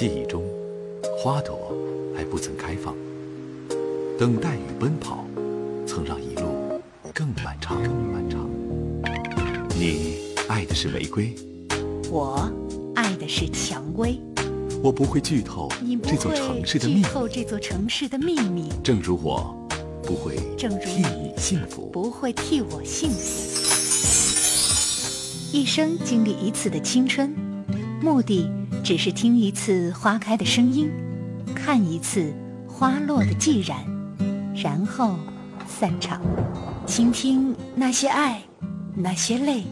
[0.00, 0.42] 记忆中，
[1.18, 1.76] 花朵
[2.16, 2.96] 还不曾开放，
[4.18, 5.26] 等待与奔跑，
[5.86, 6.80] 曾让一路
[7.12, 7.82] 更漫长。
[7.82, 8.48] 更漫长。
[9.78, 10.16] 你
[10.48, 11.34] 爱的是玫瑰，
[12.10, 12.50] 我
[12.94, 14.18] 爱的是蔷薇。
[14.82, 15.68] 我不会剧透
[16.02, 19.54] 这座城市的秘密，剧透这座城市的秘密，正如我
[20.02, 21.90] 不会替你幸福。
[21.92, 23.50] 不会替我幸福。
[25.52, 27.34] 一生经历一次的青春，
[28.00, 28.50] 目的
[28.82, 30.90] 只是听一次花开的声音，
[31.54, 32.34] 看一次
[32.66, 33.78] 花落的寂然，
[34.54, 35.16] 然后
[35.66, 36.20] 散场，
[36.86, 38.40] 倾听那些爱，
[38.94, 39.64] 那些泪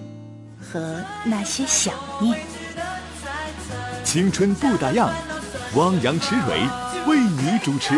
[0.61, 2.39] 和那些想念。
[4.05, 5.11] 青春不打烊，
[5.75, 6.61] 汪洋池蕊
[7.07, 7.95] 为你主持。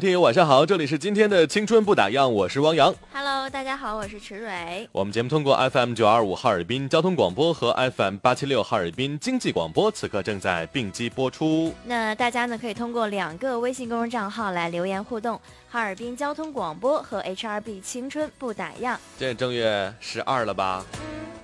[0.00, 2.94] 位听友晚上好，这里是今天的青春不打烊，我是汪洋。
[3.12, 4.88] Hello，大家好，我是池蕊。
[4.92, 11.74] 我们节目通过 FM 九二五哈尔滨交通广播和 FM 八七六哈尔滨经济广播，此刻正在并机播出。
[11.84, 18.96] 那大家呢可以通过两个微信公众账号来留言互动：哈尔滨交通广播和 HRB 青春不打烊。
[19.18, 20.82] 这正月十二了吧？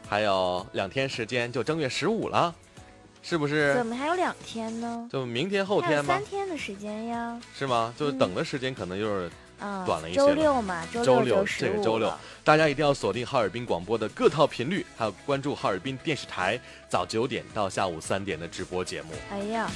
[0.08, 2.54] 还有两天时间就正月十五了，
[3.28, 3.84] 是不是怎？
[3.84, 5.08] 么还有两天呢？
[5.10, 6.24] 就明天后天吗三？
[6.24, 7.40] 天的时间呀。
[7.58, 7.92] 是吗？
[7.98, 12.12] 就是等的时间可能就是嗯，短了一些周六嘛，周周六，这个周六，
[12.44, 19.08] 大家一定要锁定哈尔滨广播的各套频率，还有关注哈尔滨电视台早九点到下午三点的直播节目。
[19.32, 19.68] 哎呀，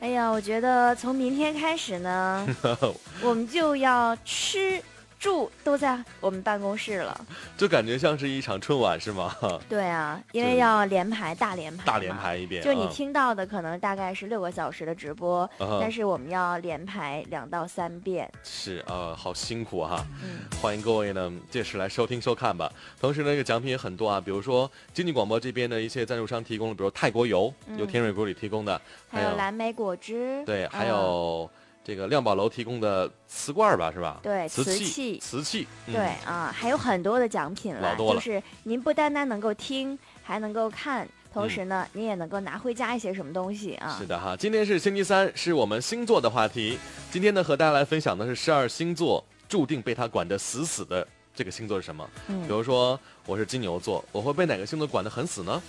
[0.00, 2.44] 哎呀，我觉得从明天开始呢，
[3.22, 4.82] 我们就要吃
[5.22, 7.24] 住都在我们办公室了。
[7.56, 9.32] 就感觉像是一场春晚是吗？
[9.70, 12.12] 对啊，因为要连排大连排，大连。
[12.12, 18.28] 排一遍，就你嗯听到的可能大概是六个小时的直播，嗯但是我们要连排两到三遍。
[18.42, 20.04] 是呃，好辛苦哈。
[20.24, 22.70] 嗯，欢迎各位呢，届时来收听收看吧。
[23.00, 31.50] 同时呢，这个奖品也很多啊，比如说经济广播这边的一些赞助商提供的，比如泰国油，嗯由天瑞国旅提供的，还有蓝莓果汁，对，还嗯有
[31.84, 34.20] 这个亮宝楼提供的瓷罐吧，是吧？
[34.22, 44.06] 对瓷器，瓷器对啊，还有很多的奖品了，老多了就是您不单单能够听，还能够看，同嗯时呢，您也能够拿回家一些什么东西啊是。
[44.06, 46.78] 的哈，今天是星期三，是我们星座的话题。
[47.10, 52.08] 今天呢，和大家来分享的是十二星座注定被他管得死死的这个星座是什么？
[52.26, 55.60] 比嗯，如说我是金牛座，我会被哪个星座管得很死呢？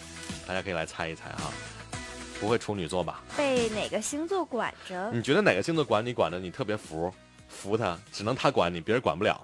[0.45, 1.51] 大家可以来猜一猜哈。
[2.43, 3.23] 不会处女座吧？
[3.37, 5.09] 被哪个星座管着？
[5.13, 7.09] 你觉得哪个星座管你管的你特别服，
[7.47, 9.39] 服他，只能他管你，别人管不了，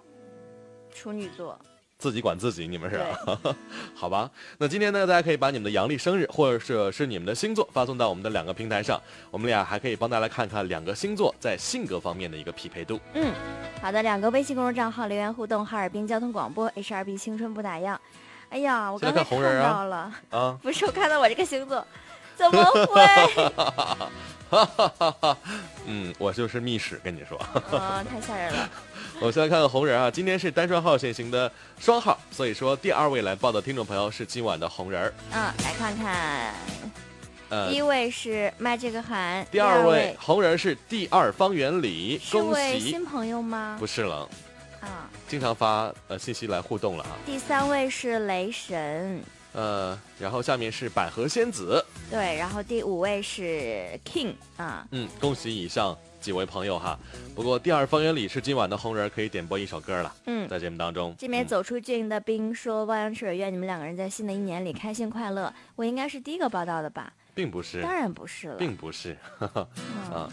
[0.94, 1.58] 处女座。
[1.98, 3.02] 自己管自己，你们是？
[3.96, 13.00] 好吧，那今天呢，大家可以把你们的阳历生日或者是是你们的星座发送到我们的两个平台上，我们俩还可以帮大家看看两个星座在性格方面的一个匹配度。
[13.14, 13.34] 嗯，
[13.82, 17.98] 好的，两个微信公众账号留言互动：哈尔滨交通广播 HRB 青春不打烊。
[18.50, 21.86] 哎呀，我刚才看红人啊到了，啊， 不是我看到我这个星座，
[22.40, 23.06] 怎么会？
[24.50, 25.38] 哈哈哈哈，
[25.86, 27.38] 嗯，我就是密室，跟你说。
[27.78, 28.70] 啊，太吓人了。
[29.20, 35.14] 我先来看看红人啊，今天是单双号限行的双号，所以说第二位来报的听众朋友是今晚的红人儿。
[35.34, 36.54] 嗯，来看看，
[37.50, 42.54] 呃第一，位是麦这个喊，第二二位红人是第二方圆里，是恭喜！
[42.54, 43.76] 位新朋友吗？
[43.78, 44.28] 不是了，
[44.80, 47.12] 啊，经常发呃信息来互动了啊。
[47.26, 49.22] 第三位是雷神，
[49.54, 57.00] 呃，然后下面是百合仙子，对，然后第五位是 King 啊，嗯，恭喜以上几位朋友哈。
[57.36, 60.48] 不过第二方圆里是今晚的红人，可以点播一首歌了，嗯。
[60.48, 61.16] 在节目当中。
[61.18, 67.12] 这边嗯走出境的兵说：“汪洋水愿你们两个人在新的一年里开心快乐。”我应该是第一个报道的吧？
[67.34, 68.56] 并不是当，然不是了。
[68.58, 69.18] 并不是。
[69.40, 69.48] 嗯
[70.14, 70.30] 啊，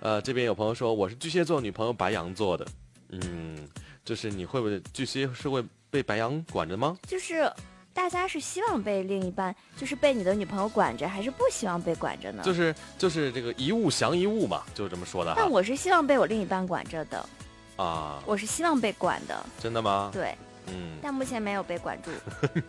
[0.00, 2.66] 呃，这边有朋友说我是巨蟹座，女朋友白羊座的，
[3.10, 3.68] 嗯，
[4.04, 6.96] 就是你会不会巨蟹是会被白羊管着吗？
[7.06, 7.50] 就是
[7.98, 12.44] 大家是希望被另一半，就是被你的女朋友管着，还是不希望被管着呢？
[12.44, 15.50] 就是就是这个一物降一物嘛，就是这么说的但。
[15.50, 17.28] 我是希望被我另一半管着的，
[17.74, 20.10] 啊，我是希望被管的，真的吗？
[20.12, 20.32] 对。
[20.68, 22.12] 嗯，但目前没有被管住。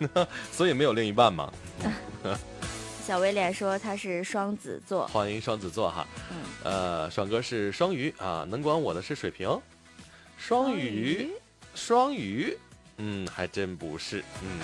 [0.52, 1.54] 所以没有另一半嘛。
[3.06, 9.48] 小威廉说他是双子座，欢迎双子座哈，嗯呃，爽哥是双鱼啊，能管我的是水瓶，
[10.40, 11.30] 双鱼，
[11.76, 12.58] 双鱼，
[13.00, 14.60] 嗯，还真不是，嗯，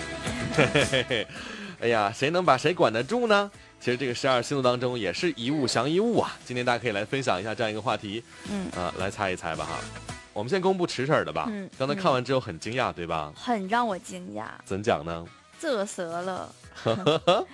[0.54, 1.26] 嘿嘿嘿嘿，
[1.80, 3.50] 哎呀，谁能把谁管得住呢？
[3.80, 6.36] 其实这个十二星座当中也是一物降一物啊。
[6.44, 9.78] 今天大家可以来分享一下这样一个话题，嗯，啊，来猜一猜吧哈。
[10.32, 11.46] 我们先公布迟迟儿的吧。
[11.48, 13.32] 嗯刚才看完之后很惊讶，对吧？
[13.34, 14.44] 很让我惊讶。
[14.64, 15.24] 怎讲呢？
[15.58, 16.54] 啧舌了。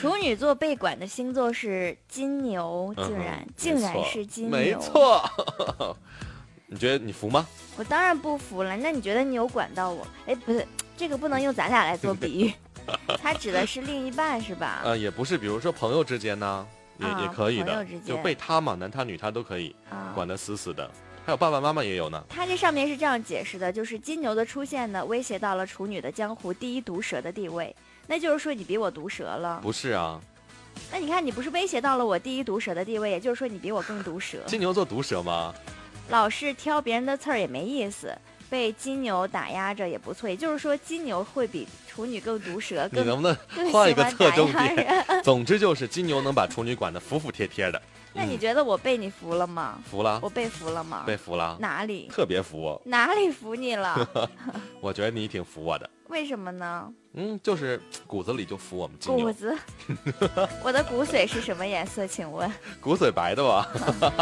[0.00, 4.74] 处女座被管的星座是金牛，竟然、嗯竟然是金牛，没。
[4.74, 5.28] 错。
[6.72, 7.44] 你觉得你服吗？
[7.76, 8.76] 我当然不服了。
[8.76, 10.06] 那你觉得你有管到我？
[10.26, 10.64] 哎，不是，
[10.96, 12.54] 这个不能用咱俩来做比喻，
[13.20, 14.82] 他指的是另一半是吧？
[14.84, 16.64] 呃，也不是，比如说朋友之间呢，
[16.98, 20.88] 也、啊也可以的就被他嘛，男他女他都可以啊，管得死死的。
[21.26, 22.24] 还有爸爸妈妈也有呢。
[22.28, 27.74] 他这上面是这样解释的，就是金牛的出现呢，威胁到了处女的江湖第一毒蛇的地位。
[28.06, 29.58] 那就是说你比我毒蛇了。
[29.60, 30.20] 不是啊，
[30.92, 34.38] 那你看，你不是威胁到了我第一毒蛇的地位，也就是说你比我更毒蛇。
[34.46, 35.52] 金牛座毒蛇吗？
[36.10, 38.12] 老是挑别人的刺儿也没意思，
[38.48, 40.28] 被金牛打压着也不错。
[40.28, 44.74] 也就是说，金牛会比处女更毒舌，更你能不能更画一个喜欢打侧重点？
[44.74, 45.22] 人。
[45.22, 47.80] 总之就是金牛能把处女管得服服帖帖的。
[48.12, 49.78] 那你嗯觉得我被你服了吗？
[49.90, 50.18] 服了？
[50.22, 51.04] 我被服了吗？
[51.06, 51.56] 被服了？
[51.60, 54.08] 哪里特别服我，哪里服你了？
[54.80, 55.88] 我觉得你挺服我的。
[56.08, 56.92] 为什么呢？
[57.14, 59.56] 嗯，就是骨子里就服我们金牛，骨子，
[60.62, 62.06] 我的骨髓是什么颜色？
[62.06, 62.50] 请问？
[62.80, 63.68] 骨髓白的吧？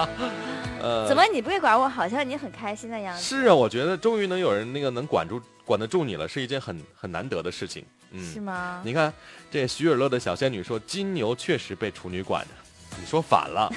[0.81, 1.89] 呃，怎么你不会管我？
[1.89, 3.23] 好像你很开心的样子。
[3.23, 7.85] 是啊，我觉得终于能有人那个能管住管得住你了，是一件很很难得的事情。
[8.11, 8.83] 嗯，是吗？
[8.85, 9.13] 你看
[9.51, 12.51] 这徐尔乐的小仙女说金牛确实被处女管着，
[13.01, 13.73] 你说反了，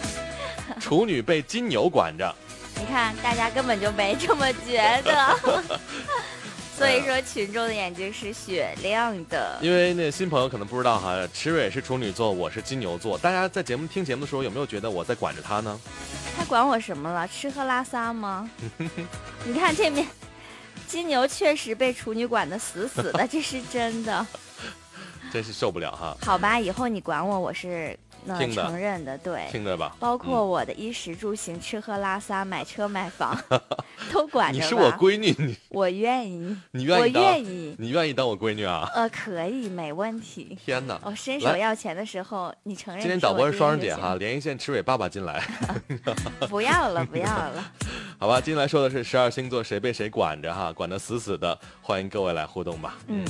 [0.80, 2.34] 处女被金牛管着。
[2.78, 5.78] 你看，大家根本就没这么觉得。
[6.76, 9.58] 所以说，群众的眼睛是雪亮的。
[9.62, 13.16] 因为那新朋友可能不知道哈，池蕊是处女座，我是金牛座。
[13.16, 15.80] 大家在节目听节目的时候，有没有觉得我在管着他呢？
[16.36, 17.26] 他管我什么了？
[17.28, 18.50] 吃喝拉撒吗？
[19.46, 20.06] 你看这面，
[20.86, 24.26] 金牛确实被处女管得死死的，这是真的。
[25.32, 29.46] 真是受不了哈，好吧，以后你管我，我是呃听承认的，对。
[29.50, 29.94] 听着吧。
[29.98, 33.36] 包括我的衣食住行、吃喝拉撒、买车买房
[34.12, 34.58] 都管着。
[34.58, 37.76] 你是我闺女，你我愿意，我你愿意我愿意。
[37.78, 38.88] 你愿意当我闺女啊？
[38.94, 40.56] 呃，可以，没问题。
[40.64, 40.98] 天哪！
[41.02, 43.02] 我伸手要钱的时候，你承认？
[43.02, 45.42] 今天导播是双人姐哈，， 连一线池蕊爸爸进来，
[46.48, 47.72] 不要了，不要了。
[48.18, 48.40] 好吧？
[48.40, 52.96] 今天来说的是十二星座谁被谁管着哈，管得死死的，欢迎各位来互动吧。
[53.08, 53.24] 嗯，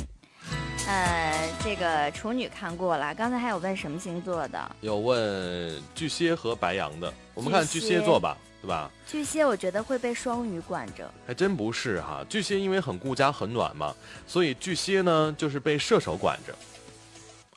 [0.86, 4.76] 呃，这个处女看过了，刚才还有问什么星座的？
[4.80, 8.88] 有问巨蟹和白羊的，我们看巨巨蟹蟹座吧，对吧？
[9.04, 11.10] 巨蟹，我觉得会被双鱼管着。
[11.26, 13.92] 还真不是哈，巨蟹因为很顾家很暖嘛，
[14.28, 16.54] 所以巨蟹呢就是被射手管着。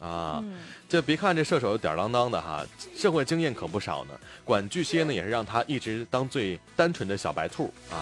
[0.04, 2.66] 啊，嗯，这别看这射手吊儿郎当的哈，
[2.98, 4.14] 社会经验可不少呢。
[4.44, 8.02] 管巨蟹呢，也是让他一直当最单纯的小白兔啊。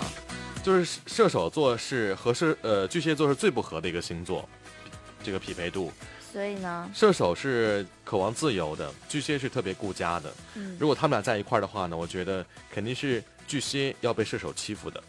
[0.64, 4.48] 就是射手座是和射呃巨蟹座是最不合的一个星座，
[5.24, 5.92] 这个匹配度。
[6.32, 10.32] 所以呢，射手是渴望自由的，巨蟹是特别顾家的。
[10.56, 15.02] 嗯，如果他们俩在一块儿的话呢，我觉得肯定是巨蟹要被射手欺负的。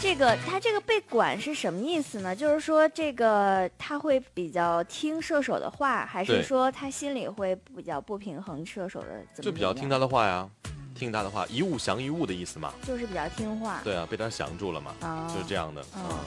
[0.00, 2.34] 这个他这个被管是什么意思呢？
[2.34, 10.50] 就是说这个他会比较听射手的话，还是说他心里会比较不平衡射手的怎么就比较听他的话呀，
[10.92, 12.74] 听他的话，一物降一物的意思嘛。
[12.84, 13.80] 就是比较听话。
[13.84, 15.82] 对啊，被他降住了嘛，啊，就是这样的。
[15.94, 16.18] 嗯啊，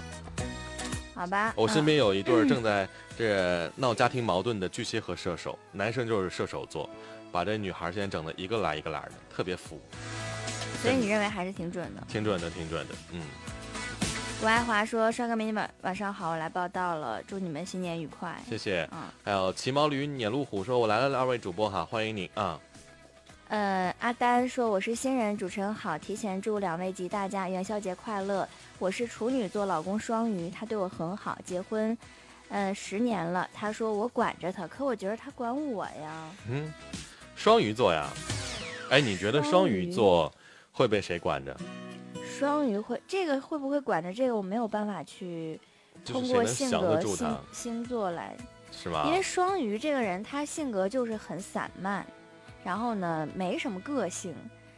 [1.16, 1.54] 好吧。
[1.56, 6.88] 我身嗯边有一对儿正在这闹家庭矛盾的巨蟹和射手，男生就是射手座，
[7.32, 9.80] 把这女孩现在整的一个来一个来的，特别服，
[10.82, 12.04] 所以你认为还是挺准的。
[12.08, 12.96] 挺准的，挺准的。
[13.14, 13.22] 嗯，
[14.44, 18.38] 吴爱华说：“帅哥美女们晚上好，我来报道了，祝你们新年愉快。
[18.50, 18.88] 谢谢。
[18.92, 22.60] 嗯，还有骑毛驴撵路虎说：“我来了，二位主播哈，欢迎你啊。
[23.48, 28.48] 呃，阿丹说我是新人，主持人好，提前祝两位及大家元宵节快乐。
[28.80, 31.96] 我是处女座，老公双鱼，他对我很好，结婚，
[32.50, 33.48] 呃，十年了。
[33.54, 36.30] 他说我管着他，可我觉得他管我呀。
[36.50, 36.74] 嗯，
[37.36, 38.10] 双鱼座呀，
[38.90, 40.34] 哎，你觉得双鱼座
[40.72, 41.56] 会被谁管着？
[42.38, 44.36] 双鱼会这个会不会管着这个？
[44.36, 45.62] 我没有办法去
[46.04, 48.36] 通过性格星，星座来
[48.72, 49.14] 是吧因？
[49.14, 52.06] 为双鱼这个人，他性格就是很散漫，
[52.66, 54.36] 然后呢，没什么个性。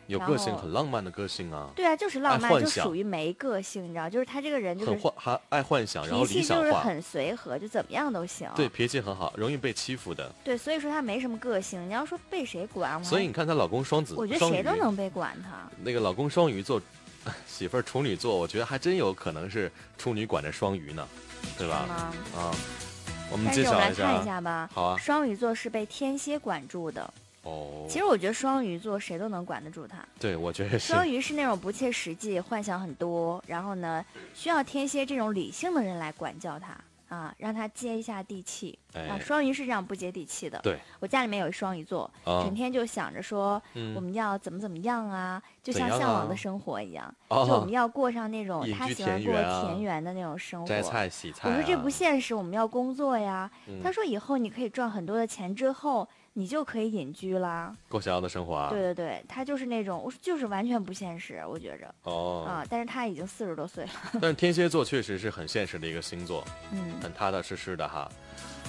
[0.08, 8.50] 有个性，很浪漫的个性啊，对啊，就是浪漫，就属于没个性，你知道，就是他这个人就是很幻，还爱幻想，然后理想化，就是很随和，就怎么样都行。
[8.56, 10.32] 对，脾气很好，容易被欺负的。
[10.46, 11.86] 对，所以说他没什么个性。
[11.90, 15.70] 你要说被谁管，所以你看她老公双子，我觉得谁都能被管他。
[15.84, 16.82] 那个老公双鱼座，
[17.46, 21.06] 媳妇儿处女座，我觉得还真有可能是处女管着双鱼呢，
[21.58, 21.86] 对吧？
[22.34, 22.56] 啊，
[23.30, 24.04] 我们但是我们来揭晓一下。
[24.14, 24.70] 看一下吧。
[24.74, 24.98] 好啊。
[24.98, 27.14] 双鱼座是被天蝎管住的。
[27.48, 30.06] 哦，其实我觉得双鱼座谁都能管得住他。
[30.20, 30.94] 对，我觉得是。
[30.94, 36.76] 双鱼是那种不切实际、幻想很多，然后呢，需要天蝎这种理性的人来管教他。
[37.10, 39.00] 啊，让他接一下地气啊。
[39.16, 40.60] 哎双鱼是这样不接地气的。
[40.60, 50.68] 对，我家里面有一双鱼座，啊整天就想着说嗯我们要怎么怎么样啊，就像向往的生活一样，哦就我们要过上那种他喜欢过田园啊田园的那种生活。
[50.68, 51.50] 摘菜洗菜、啊。
[51.50, 53.50] 我说这不现实，我们要工作呀。
[53.70, 56.06] 嗯他说以后你可以赚很多的钱之后，
[56.38, 57.76] 你就可以隐居啦。
[57.90, 58.70] 过想要的生活啊。
[58.70, 62.64] 对对对，他就是那种，我就是完全不现实，我觉着哦，啊。
[62.70, 63.92] 但是他已经四十多岁了，
[64.22, 68.08] 但是天蝎座确实是很现实的一个星座，嗯，很踏踏实实的哈。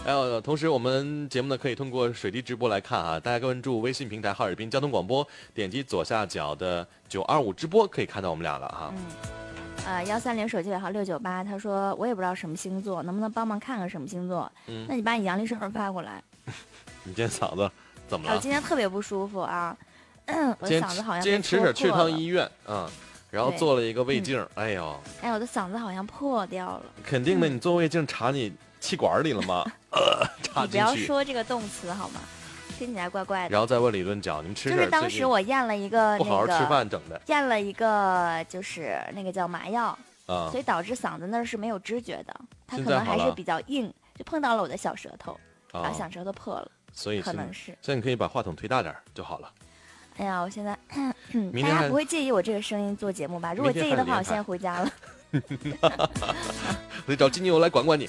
[0.02, 8.94] 还有，同时我们节目呢可以通过水滴直播来看啊，大家关注微信平台哈尔滨交通广播，点击左下角的九二五直播可以看到我们俩了哈。
[9.84, 14.50] 呃，幺三零手机尾号六九八，他说我也不知道什么星座，能不能帮忙看看什么星座？
[14.68, 16.22] 嗯那你把你阳历生日发过来。
[17.08, 17.70] 你今天嗓子
[18.06, 18.40] 怎么了我？
[18.40, 19.74] 今天特别不舒服啊，
[20.60, 22.88] 我的嗓子好像今天迟迟去趟医院啊、
[23.30, 26.82] 然后做了一个胃镜，哎呦，哎，我的嗓子好像破掉了。
[27.02, 29.64] 肯定的，你做胃镜查你气管里了吗？
[30.62, 32.20] 你不要，说这个动词好吗？
[32.78, 33.48] 听起来怪怪的。
[33.48, 45.38] 然后再问理论讲，你们吃就是当时我验了一个那不好好吃，饭整的验了一个就是那个叫麻药，啊所以导致嗓子那儿是没有知觉的，它可能还是比较硬，就碰到了我的小舌头，
[45.72, 47.76] 然啊后，小舌头破了，所以现可能是。
[47.80, 49.50] 所以你可以把话筒推大点儿就好了。
[50.16, 50.76] 哎呀，我现在，
[51.30, 53.54] 明天大家不会介意我这个声音做节目吧？
[53.54, 54.90] 如果介意的话，我现在回家了。
[57.06, 58.08] 得找金牛来管管你。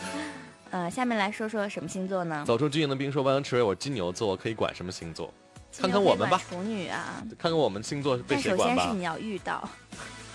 [0.70, 2.44] 呃，下面来说说什么星座呢？
[2.46, 5.32] 走出军营的兵说：“万能池伟，我金牛座，可以管什么星座？
[5.78, 8.82] 看看我们吧处女啊，看看我们星座被谁管吧。
[8.82, 9.68] 先是你要遇到，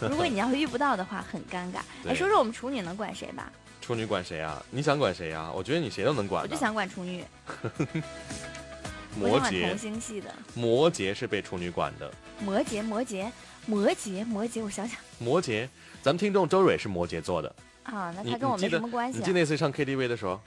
[0.01, 1.80] 如果你要遇不到的话，很尴尬。
[2.04, 3.51] 对哎，说说我们处女能管谁吧？
[3.86, 4.65] 处女管谁啊？
[4.72, 5.51] 你想管谁啊？
[5.54, 6.42] 我觉得你谁都能管。
[6.42, 7.24] 我就想管处女，
[9.22, 10.34] 我摩想管同羯，星系的。
[10.56, 12.12] 摩羯是被处女管的。
[12.39, 13.30] 摩羯，摩羯，
[13.68, 15.70] 摩羯，摩羯，我想想摩羯，
[16.01, 17.56] 咱们听众周蕊是摩羯座的。
[17.84, 19.25] 啊，那他跟我没什么关系、你啊。
[19.27, 20.42] 记得那次上 KTV 的时候，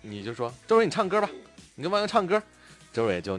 [0.00, 1.28] 你就说周蕊你唱歌吧，
[1.74, 2.40] 你跟王阳唱歌，
[2.92, 3.36] 周蕊就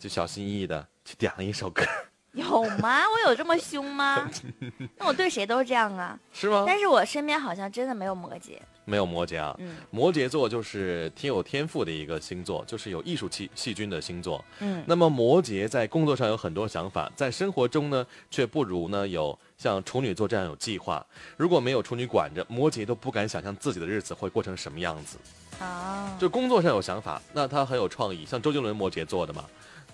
[0.00, 1.84] 就小心翼翼的去点了一首歌，
[2.32, 3.02] 有吗？
[3.08, 4.28] 我有这么凶吗？
[4.98, 6.18] 那我对谁都是这样啊。
[6.32, 6.64] 是吗？
[6.66, 8.58] 但是我身边好像真的没有摩羯。
[8.86, 9.54] 没有摩羯啊。
[9.58, 14.42] 嗯摩羯座就是挺有天赋的一个星座，就是有艺术气细菌的星座。
[14.60, 21.04] 嗯，那么摩羯在工作上有很多想法，在生活中呢却不如呢有像处女座这样有计划。
[21.36, 25.18] 如果没有处女管着，摩羯都不敢想象自己的日子会过成什么样子。
[25.58, 29.44] 啊，就工作上有想法，那他很有创意，像周杰伦摩羯座的嘛，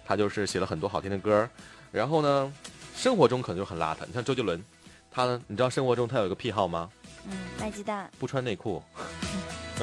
[0.04, 1.48] 他就是写了很多好听的歌。
[1.92, 2.52] 然后呢，
[2.96, 3.98] 生活中可能就很邋遢。
[4.06, 4.62] 你像周杰伦，
[5.10, 6.90] 他呢，你知道生活中他有一个癖好吗？
[7.26, 8.10] 嗯，卖鸡蛋。
[8.18, 8.82] 不穿内裤。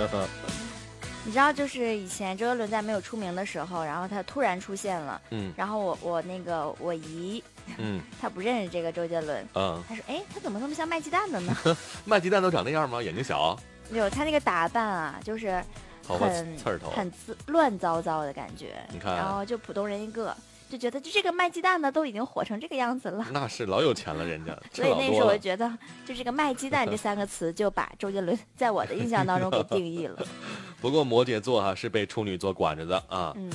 [1.26, 7.44] 你知道，就是以前周杰伦在没有出名的时候，然后他突然出现了，嗯然后我我那个我姨
[7.78, 11.56] 嗯 她不认识这个周杰伦，嗯，她说，哎，他怎么那么像卖鸡蛋的呢？
[12.06, 13.04] 卖鸡蛋都长那样吗？
[13.04, 15.62] 眼睛小，没有他那个打扮啊，就是
[16.08, 16.90] 很刺儿头。
[16.92, 17.12] 很
[17.48, 20.36] 乱糟糟的感觉，你看然后就普通人一个，
[20.70, 23.28] 就觉得就这个卖鸡蛋的都已经火成这个样子了。
[23.34, 25.50] 那是老有钱了，人家所以那时候我就。
[25.50, 25.68] 觉得，
[26.06, 30.24] 就这个“卖鸡蛋”这三个词，就把周杰伦在我的印象当中给定义了。
[30.80, 33.34] 不过摩羯座哈、是被处女座管着的啊。
[33.36, 33.50] 嗯，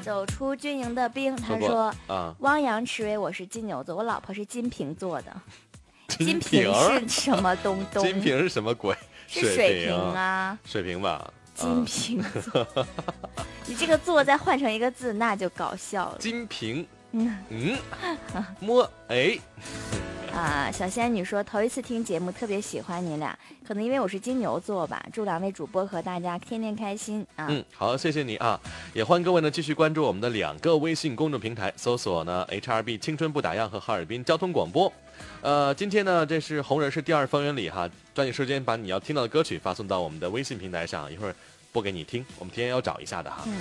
[0.00, 5.34] 走出军营的兵，他说啊，：“汪洋持为我是金牛座，我老婆是金瓶座的。
[6.06, 8.04] 金瓶是什么东东？
[8.04, 8.94] 金瓶是什么鬼？
[9.26, 11.28] 是水瓶啊，水瓶吧。
[11.54, 12.66] 金啊瓶座。
[13.66, 16.16] 你这个“座”再换成一个字，那就搞笑了。
[16.18, 17.78] 金瓶，嗯嗯，
[18.58, 19.38] 摸，哎，
[20.34, 25.04] 啊，小仙女说头一次听节目，特别喜欢你俩，可能因为我是金牛座吧。
[25.12, 27.46] 祝两位主播和大家天天开心啊！
[27.48, 28.58] 嗯，好，谢谢你啊！
[28.92, 34.92] 也欢迎各位呢继续关注我们的两个微信公众平台，搜索呢 HRB 青春不打烊和哈尔滨交通广播。
[35.40, 41.34] 呃，今天呢这是红人是第二方圆里哈，抓紧时间把你要听到的歌曲发送到我们的微信平台上，一会儿
[41.72, 42.24] 播给你听。
[42.38, 43.42] 我们提前要找一下的哈。
[43.46, 43.56] 嗯，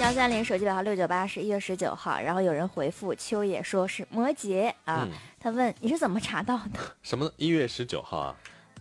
[0.00, 6.80] 幺三零手机尾号六九八是一月十九号，然后有人回复秋野说是摩羯啊，嗯他问你是怎么查到的？
[7.02, 7.30] 什么？
[7.36, 8.34] 一月十九号啊？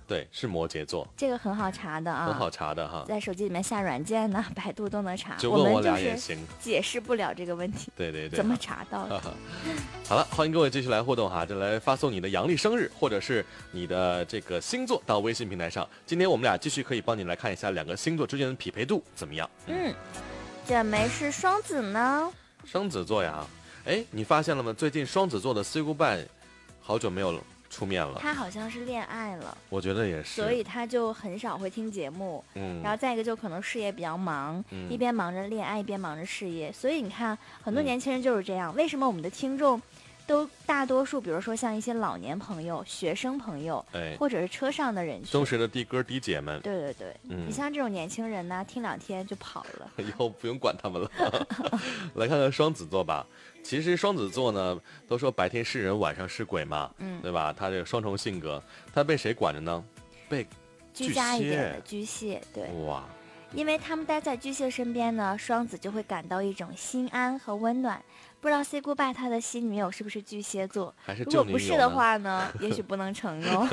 [0.07, 3.03] 对，是摩羯座，这个很好查的啊，很好查的哈。
[3.05, 5.35] 在手机里面下软件呢， 百度都能查。
[5.35, 6.37] 就问我俩也行。
[6.61, 8.37] 解释不了这个问题，对对对。
[8.37, 9.21] 怎么查到的？
[10.07, 15.85] 好了，欢迎各位继续来互动哈，就来发送你的阳历生日或者是你的这个星座到微信平台上。
[16.05, 19.49] 今天我们俩继续可以帮你来看一下两个星座之间的匹配度怎么样。
[19.65, 19.93] 嗯，
[20.65, 22.31] 这枚是双子呢，
[22.63, 23.45] 双子座呀，
[23.85, 24.71] 哎，你发现了吗？
[24.71, 26.25] 最近双子座的 Say Goodbye
[26.79, 27.33] 好久没有
[27.69, 30.41] 出面了，他好像是恋爱了，我觉得也是。
[30.41, 32.43] 所以他就很少会听节目。
[32.55, 38.73] 嗯，然后再一个就可能事业比较忙，嗯一边忙着恋爱，一边忙着事业，所以你看很多嗯年轻人就是这样。
[38.75, 39.81] 为什么我们的听众
[40.25, 45.31] 都大多数，比如说像一些老年朋友、学生朋友，哎，或者是车上的人群。
[45.31, 49.91] 忠实的的哥的姐们，对对对，嗯你像这种年轻人呢，听两天就跑了。
[50.03, 51.09] 以后不用管他们了。
[52.15, 53.25] 来看看双子座吧。
[53.67, 57.51] 其实双子座呢，都说白天是人，晚上是鬼嘛，嗯对吧？
[57.51, 59.83] 他这个双重性格，他被谁管着呢？
[60.29, 60.45] 被
[60.93, 63.03] 居巨家一点的蟹巨蟹，对，哇，
[63.51, 68.01] 因为他们待在巨蟹身边呢，双子就会感到一种心安和温暖。
[68.39, 70.95] 不知道 say goodbye 他的新女友是不是巨蟹座？
[71.03, 73.67] 还是如果不是的，话呢，也许不能成功。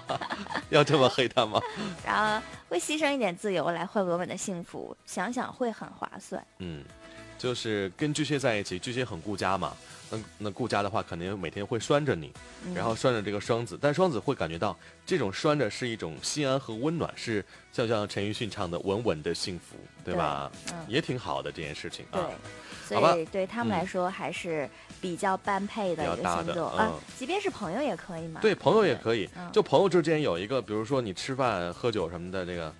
[0.68, 1.58] 要这么黑他吗？
[2.04, 6.44] 然后会牺牲一点自由来换稳稳的幸福，想想会很划算。
[6.58, 6.84] 嗯，
[7.42, 9.76] 就是跟巨蟹在一起，巨蟹很顾家嘛。
[10.08, 12.30] 那那顾家的话，肯定每天会拴着你，
[12.66, 20.52] 嗯然后拴着这个双子，但双子会感觉到这种拴着是一种心安和温暖，是像像陈奕迅唱的“稳稳的幸福”，对吧？
[20.70, 22.22] 嗯也挺好的这件事情对
[22.86, 24.68] 所以对他们来说还是
[25.00, 26.92] 比较般配的一个星座、嗯啊。
[27.18, 28.40] 即便是朋友也可以嘛。
[28.40, 28.94] 对，朋友也。
[29.02, 32.72] 可以，嗯就朋友之间有一个，比如说你吃饭、喝酒什么的，这个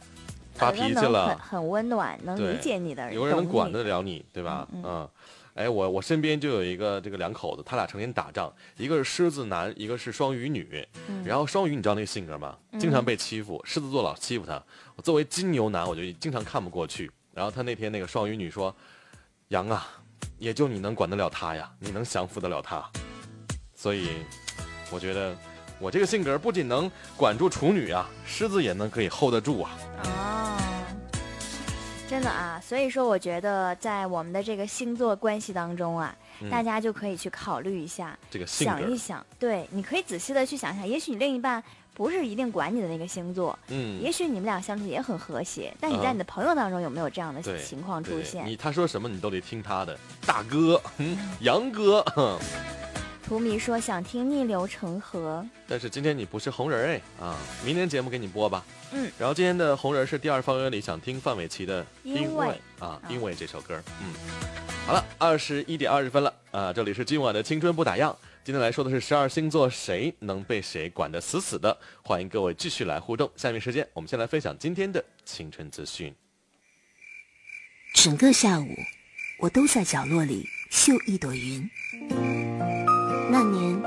[0.55, 4.67] 发脾气了，很温暖，能理解你的人，有人能管得了你，对吧？
[4.73, 5.09] 嗯嗯。
[5.55, 10.89] 哎，我我身边就有一个这个两口子，他俩成天打仗，一个是狮子男，一个是双鱼女。
[11.09, 12.57] 嗯然后双鱼你知道那个性格吗？
[12.79, 14.63] 经常被欺负，狮子座老欺负他。
[14.97, 17.11] 我作为金牛男，我就经常看不过去。
[17.35, 18.75] 然后他那天那个双鱼女说
[19.49, 19.87] ：“杨啊，
[20.39, 22.83] 也就你能管得了他呀，你能降服得了他。”
[23.77, 24.09] 所以，
[24.91, 25.37] 我觉得
[25.83, 29.77] 我这个性格不仅能管住处女啊，狮子也能可以 hold 得住啊。
[30.05, 30.57] 哦，
[32.09, 41.61] 真的啊，所以说我觉得在我们的这个星座关系当中啊，嗯大家就可以去考虑一下，这个想一想，对，你可以仔细的去想想，也许你另一半
[41.95, 48.47] 不是一定管你的那个星座，嗯，也许你们俩相处也很和谐，但你在啊你的朋友当中有没有这样的对情况出对现？
[48.47, 52.05] 你他说什么你都得听他的，大哥， 嗯，杨哥。
[53.23, 58.65] 哼图迷说想听逆流成河，但是今天你不是红人哎啊，明天节目给你播吧。
[58.93, 62.49] 嗯，然后今天的红人是第二方圆里想听范玮琪的《因为
[62.79, 63.83] 啊，啊因为这首歌。
[64.03, 64.13] 嗯，
[64.87, 68.15] 好了，二十一点二十分了啊，这里是今晚的青春不打烊。
[68.45, 73.31] 今天来说的是十二星座谁能被谁管得死死的，欢迎各位继续来互动。
[73.37, 76.15] 下面时间我们先来分享今天的青春资讯。
[77.95, 78.67] 整个下午，
[79.39, 81.71] 我都在角落里绣一朵云。
[83.31, 83.81] 那年，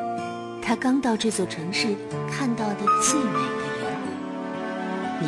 [0.62, 1.95] 他刚到这座城市
[2.32, 3.65] 看到的最美的
[5.21, 5.28] 云。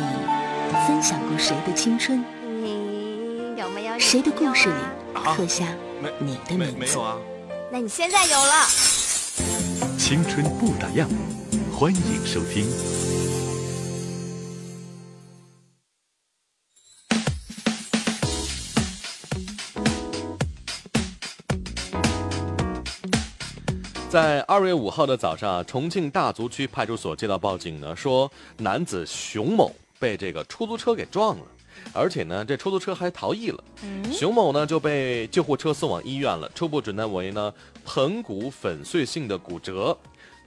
[0.86, 2.24] 分享过谁的青春？
[2.44, 4.74] 你有没有谁的故事里
[5.14, 5.66] 啊刻下
[6.18, 6.98] 你的名字？
[6.98, 7.16] 啊？
[7.70, 8.66] 那你现在有了。
[9.98, 11.06] 青春不打烊，
[11.72, 12.66] 欢迎收听。
[24.08, 31.44] 在二月五号的早上啊，重庆大足区派出所接到报警呢，说男子熊某被这个出租车给撞了，
[31.92, 33.62] 而且呢，这出租车还逃逸了。
[33.82, 37.52] 嗯，熊某呢就被救护车送往医院了，初步诊断为呢
[37.84, 39.94] 盆骨粉碎性的骨折。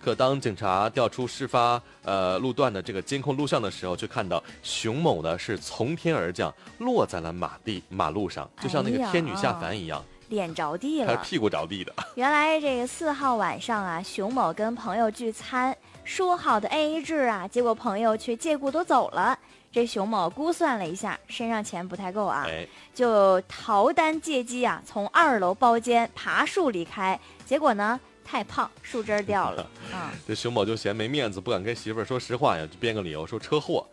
[0.03, 11.15] 可当警察调出事发呃路段的这个监控录像的时候，却看到熊某呢是从天而降，落在了马地马路上，就像那个天女下凡一样，脸着地了。
[11.17, 11.93] 屁股着地的。
[12.15, 19.37] 原来这个四号晚上啊，熊某跟朋友聚餐，说好的 A A 制啊，结果朋友却借故都走了。
[19.73, 27.19] 这熊某估算了一下，身上钱不太够啊，哎，就逃单借机啊，从二楼包间爬树离开。
[27.45, 29.69] 结果呢，太胖，树枝儿掉了。
[29.93, 33.85] 啊、这熊某就嫌没面子，不敢跟媳妇儿说实话呀，就编个理由说车祸。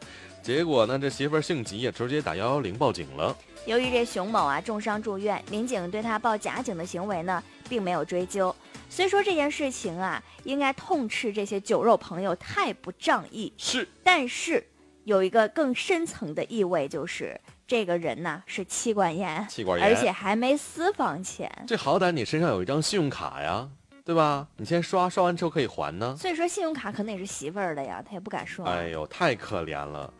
[0.48, 3.36] 结果呢，这媳妇儿性急呀，直接打幺幺零报警了。
[3.66, 8.56] 由于这熊某啊重伤住院，民警对他报假警的行为呢，并没有追究。
[8.88, 14.66] 虽说这件事情啊，应该痛斥这些酒肉朋友太不仗义，是，但是
[15.04, 21.52] 有一个更深层的意味，就是这个人呐是妻管严，气管炎，而且还没私房钱。
[21.66, 23.68] 这好歹你身上有一张信用卡呀，
[24.08, 24.48] 对吧？
[24.56, 26.16] 你先刷，刷完之后可以还呢。
[26.18, 28.64] 所以说信用卡可能也是媳妇儿的呀，他也不敢刷。
[28.64, 30.10] 哎呦，太可怜了。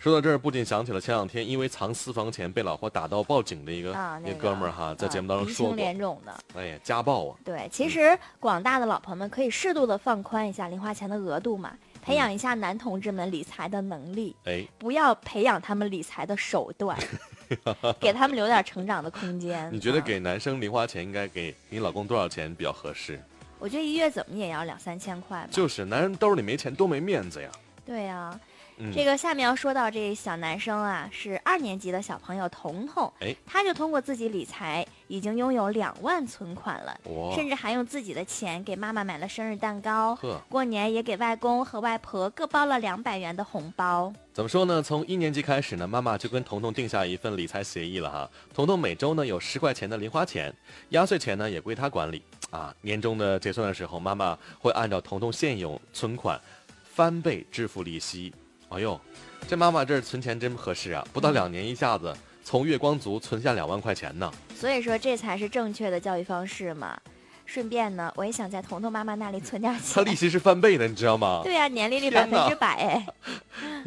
[0.00, 6.36] 说到这儿，不禁想起了前两天因为藏私房钱被老婆打到报警的一个、啊，那哥们儿哈，在啊节目当中鼻青说过，脸肿的。
[6.56, 16.98] 哎呀，家暴啊，对，其实广大的老婆们可以适度的放宽一下零花钱的额度嘛，培养一下男同志们理财的能力，哎，不要培养他们理财的手段，
[18.00, 19.72] 给他们留点成长的空间。
[19.72, 23.22] 你觉得啊给男生零花钱应该给你老公多少钱比较合适？
[23.58, 25.48] 我觉得一月怎么也要两三千块吧。
[25.50, 27.50] 就是男人兜里没钱多没面子呀。
[27.84, 28.38] 对呀、
[28.78, 37.00] 嗯，这个下面要说到这小男生啊，是二年级的小朋友彤彤，哎，他就通过自己理财，已经拥有两万存款了，
[37.34, 44.12] 甚至还用自己的钱给妈妈买了生日蛋糕，过年也给外公和外婆各包了两百元的红包。
[44.34, 44.82] 怎么说呢？
[44.82, 48.30] 从一年级开始呢，妈妈就跟彤彤定下一份理财协议了哈。
[48.54, 50.54] 彤彤每周呢有十块钱的零花钱，
[50.90, 52.74] 压岁钱呢也归他管理啊。
[52.82, 56.38] 年终的结算的时候，妈妈会按照彤彤现有存款
[56.84, 58.34] 翻倍支付利息。
[58.70, 59.00] 哎呦，
[59.48, 61.06] 这妈妈这存钱真合适啊！
[61.12, 64.30] 不到两年，一下子从月光族存下两万块钱呢。
[64.54, 66.98] 所以说，这才是正确的教育方式嘛。
[67.44, 69.94] 顺便呢，我也想在彤彤妈妈那里存点钱。
[69.94, 71.42] 她利息是翻倍的，你知道吗？
[71.44, 73.06] 对呀、年利率百分之百哎，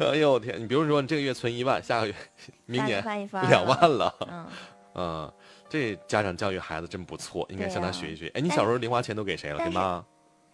[0.00, 0.58] 哎呦我天！
[0.58, 2.14] 你比如说，你这个月存一万，下个月、
[2.64, 3.04] 明年
[3.50, 4.14] 两万了。
[4.30, 4.46] 嗯，
[4.94, 5.32] 嗯，
[5.68, 8.28] 这家长教育孩子真不错，应该向他学一学。
[8.28, 9.62] 哎，你小时候零花钱都给谁了？
[9.62, 10.02] 给妈，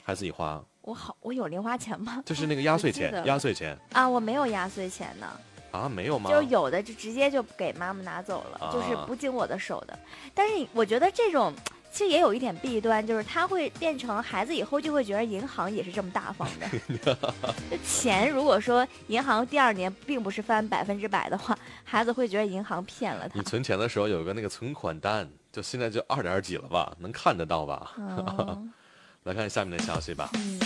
[0.02, 0.60] 还自己花？
[0.86, 2.22] 我好，我有零花钱吗？
[2.24, 5.26] 就是 那个压岁钱压岁钱啊，我没有压岁钱呢，
[5.72, 6.30] 啊，没有吗？
[6.30, 9.98] 就有的就直接就给妈妈拿走了，就是啊不经我的手的。
[10.32, 11.52] 但是我觉得这种
[11.90, 17.16] 其实也有一点弊端，就是它会变成孩子以后就会觉得银行也是这么大方的。
[17.68, 23.42] 就钱如果说银行第二年并不是翻百分之百的话，孩子会觉得银行骗了他你。
[23.42, 26.94] 存钱的时候有个那个存款单，就现在就二点几了吧？
[27.00, 27.90] 能看得到吧？
[27.98, 28.72] 嗯
[29.26, 30.30] 来看下面的消息吧。
[30.34, 30.60] 嗯，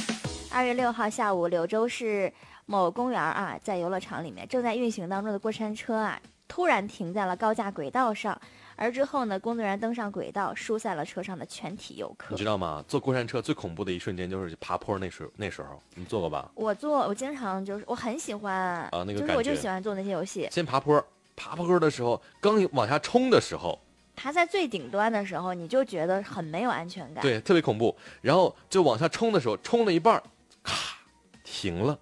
[0.53, 2.33] 二月六号下午，柳州市
[2.67, 8.39] 某公园啊，在游乐场里面正在运行当中的过山车啊，突然停在了高架轨道上，
[8.75, 12.45] 而之后呢，工作人员登上轨道，疏散了车上的全体游客你知。
[12.45, 12.85] 道吗？
[12.89, 16.51] 坐过山车最恐怖的一瞬间就是爬坡那时候，那时候你坐过吧？
[16.57, 20.49] 我坐，我经常就是我很喜欢啊那个就是我就喜欢做那些游戏。
[20.51, 21.03] 先爬坡，
[21.37, 23.79] 爬坡的时候，刚往下冲的时候，
[24.17, 27.97] 爬在最顶端的时候，你就觉得很没有安全感。，对，特别恐怖。
[28.21, 30.23] 然后就往下冲的时候，冲了一半儿，
[30.63, 30.97] 咔，
[31.45, 31.99] 停了。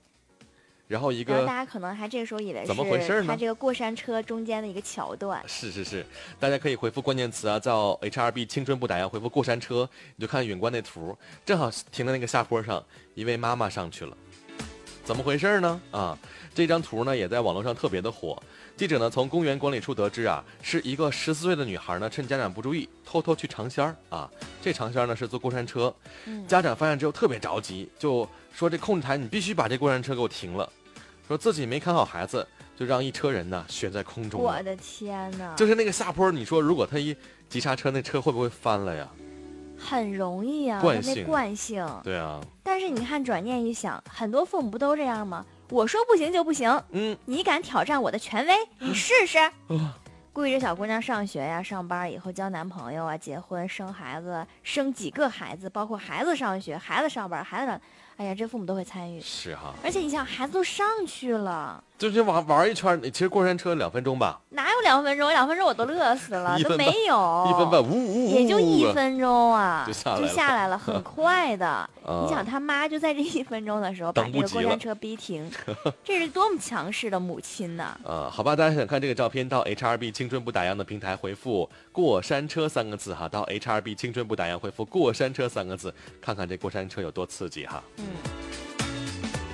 [0.86, 5.42] 然后一个大家可能还这个时候以为怎么回事呢是它这个过山车中间的一个桥段。
[5.46, 6.06] 是是是，
[6.40, 12.82] 大家可以回复关键词啊，叫 HRB 青春不打烊，回复过山车，你就看远观那图，正好停在那个下坡上，
[13.14, 14.16] 一位妈妈上去了，
[15.04, 15.78] 怎么回事呢？
[15.90, 16.18] 啊，
[16.54, 18.42] 这张图呢也在网络上特别的火。
[18.74, 24.30] 记者呢从公园管理处得知啊，是一个十四岁的女孩呢，趁家长不注意，偷偷去尝鲜儿啊。
[24.62, 25.94] 这尝鲜儿呢是坐过山车，
[26.24, 28.26] 嗯，家长发现之后特别着急，就
[28.58, 30.68] 说这控制台你必须把这过山车给我停了，
[31.28, 32.44] 说自己没看好孩子，
[32.76, 34.40] 就让一车人呢悬在空中。
[34.40, 37.16] 我的天呐，就是那个下坡，你说如果他一
[37.48, 39.08] 急刹车，那车会不会翻了呀？
[39.78, 42.00] 很容易啊，它那惯性惯性。
[42.02, 45.46] 对啊，但是你看，转念一想，很多父母不都这样吗？
[45.68, 49.38] 我说不行就不行，嗯，你敢挑战我的权威，你试试。
[50.32, 57.80] 故意这小姑娘上学呀、上班以后交男朋友啊、结婚、生孩子，生几个孩子，包括孩子上学、孩子上班、孩子上，
[58.18, 59.20] 哎呀，这父母都会参与。
[59.20, 65.28] 是哈，而且你想，孩子都上去了，就是玩玩一圈，其实过山车两分钟吧，哪有两分钟？
[65.30, 68.92] 两分钟我都乐死了，都没有，一分半，呜呜呜，也就一啊。
[68.94, 71.66] 分钟啊，就下来了来了，很快的。
[72.06, 75.50] 啊你想他妈就在这一分钟的时候把这个过山车逼停，
[76.04, 77.98] 这是多么强势的母亲呢！
[78.04, 87.82] 呃，好吧，大家想看这个照片，到 HRB 青春不打烊的平台回复“过山车”三个字哈，到 HRB 青春不打烊回复“过山车”三个字，看看这过山车有多刺激哈。
[87.98, 88.04] 嗯，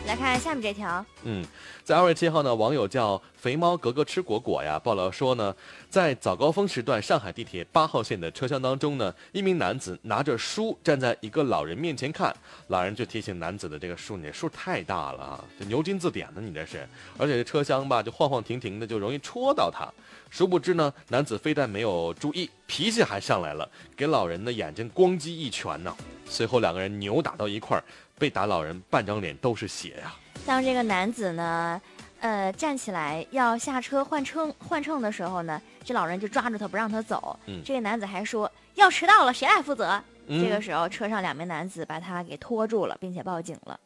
[0.06, 1.42] 来看下面这条，嗯，
[1.82, 5.54] 在二月七号呢，网友叫肥猫格格吃果果呀爆料说呢，
[5.88, 12.36] 在早高峰时段，上海地铁八号线的车厢当中呢，一名男子拿着书站在一个老人面前看，
[12.68, 16.86] 老人就提醒男子的这个书，你这书太大了啊，这牛津字典呢，你这是，
[17.16, 19.88] 而且这车厢吧就晃晃停停的，就容易戳到他。
[20.28, 25.96] 殊不知呢，男子非但没有注意，脾气还上来了，给老人的眼睛咣叽一拳呢。
[26.26, 27.84] 随后两个人扭打到一块儿，
[28.18, 30.14] 被打老人半张脸都是血呀。
[30.46, 31.80] 当这个男子呢，
[32.20, 37.38] 呃，站起来要下车换乘换乘的时候呢，这老人就抓住他不让他走。
[37.46, 40.02] 嗯这个男子还说要迟到了，谁来负责？
[40.26, 43.78] 嗯这个时候，车上两名男子把他给拖住了，并且报警了。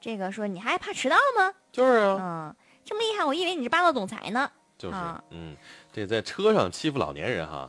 [0.00, 1.52] 这个说你还怕迟到吗？
[1.72, 2.16] 就是啊。
[2.20, 4.50] 嗯，这么厉害，我以为你是霸道总裁呢。
[4.78, 5.54] 就是，啊嗯，
[5.92, 7.68] 这在车上欺负老年人哈。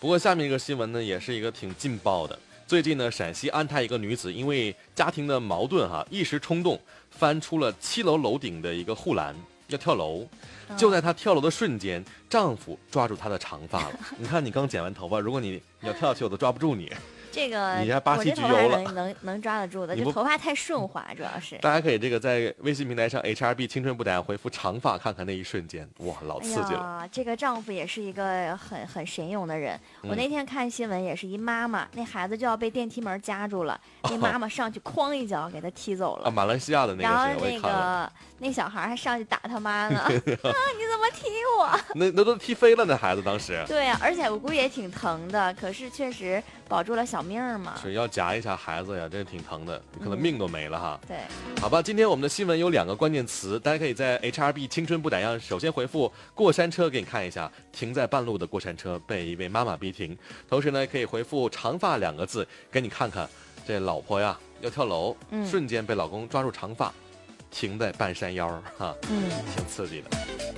[0.00, 2.36] 不过下面一个新闻呢，也是一个挺劲爆的。
[2.68, 6.78] 最近呢，陕西安泰一个女子因为家庭的矛盾哈，一时冲动
[7.10, 9.34] 翻出了七楼楼顶的一个护栏，
[9.68, 10.28] 要跳楼。
[10.76, 13.98] 就在她跳楼的瞬间，丈夫抓住她的长发了。
[14.18, 16.92] 你看，你刚剪完头发，如果你你要跳下去，我都抓不住你。
[17.30, 21.56] 这个你还巴西我这头发焗油了能能能抓得住的，你不这头发太顺滑，主要是。
[21.58, 26.80] 大家可以这个在微信平台上 HRB 青春不打烊回复长发，看看那一瞬间，哇，老哎刺激了。
[26.80, 29.78] 呀，这个丈夫也是一个很很神勇的人。
[30.02, 33.78] 我嗯那天看新闻，也是一妈妈，那孩子就要被电梯门夹住了，
[34.10, 36.30] 那妈妈上去哐一脚给他踢走了啊，了。
[36.30, 37.60] 马来西亚的那个然后那。
[37.60, 41.26] 个那小孩还上去打他妈呢， 啊，你怎么踢
[41.58, 41.80] 我？
[41.96, 47.74] 那那都踢飞了，那孩子当时对呀、而且我估计也挺疼的，可是确实保住了小命儿嘛。
[47.80, 51.00] 是要夹一下孩子呀，真是挺疼的，可能命都没了哈。
[51.06, 51.16] 对，
[51.60, 60.16] 好吧，今天我们的新闻有两个关键词，大家可以在 HRB 青春不打烊首先回复过山车给你看一下，停在半路的过山车被一位妈妈逼停，
[60.48, 63.28] 同时呢可以回复长发两个字给你看看，
[63.66, 66.92] 这老婆呀要跳楼，嗯瞬间被老公抓住长发，
[67.50, 69.30] 停在半山腰儿哈，嗯。
[69.54, 70.10] 挺刺激的。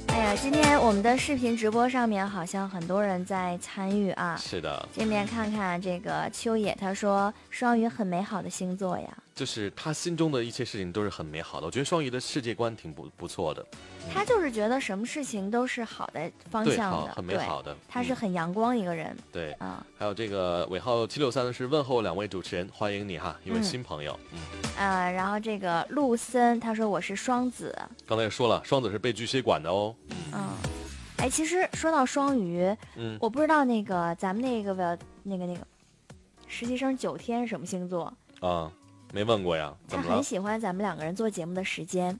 [0.09, 4.37] 哎呀，今天我们的视频直播上面好像很多人在参与啊。
[4.37, 9.09] 是的，这边看看这个秋野，他说双鱼很美好的星座呀，
[9.41, 13.65] 就是他心中的一切事情都是很美好的，我觉得双鱼的世界观挺不不错的，
[14.13, 17.75] 他就是觉得什么事情都是好的方，向的，很美，好的。
[17.89, 19.53] 他是嗯很阳光一个人对。
[19.53, 19.83] 啊。
[19.97, 24.15] 还有这个尾号七六三的是问候两位主持人，欢迎你哈，一位嗯新朋友。
[24.31, 24.39] 嗯，
[24.77, 27.75] 呃，然后这个陆森他说我是双子，
[28.07, 29.97] 刚才也说了，双子是被巨蟹管的哦。
[30.35, 30.51] 嗯，
[31.17, 35.67] 哎，其实说到双鱼，嗯，我不知道那个咱们那个那个那个
[36.47, 38.71] 实习生九天是什么星座，啊，
[39.13, 40.01] 没问过呀，他？
[40.03, 42.19] 很喜欢咱们两个人做节目的时间。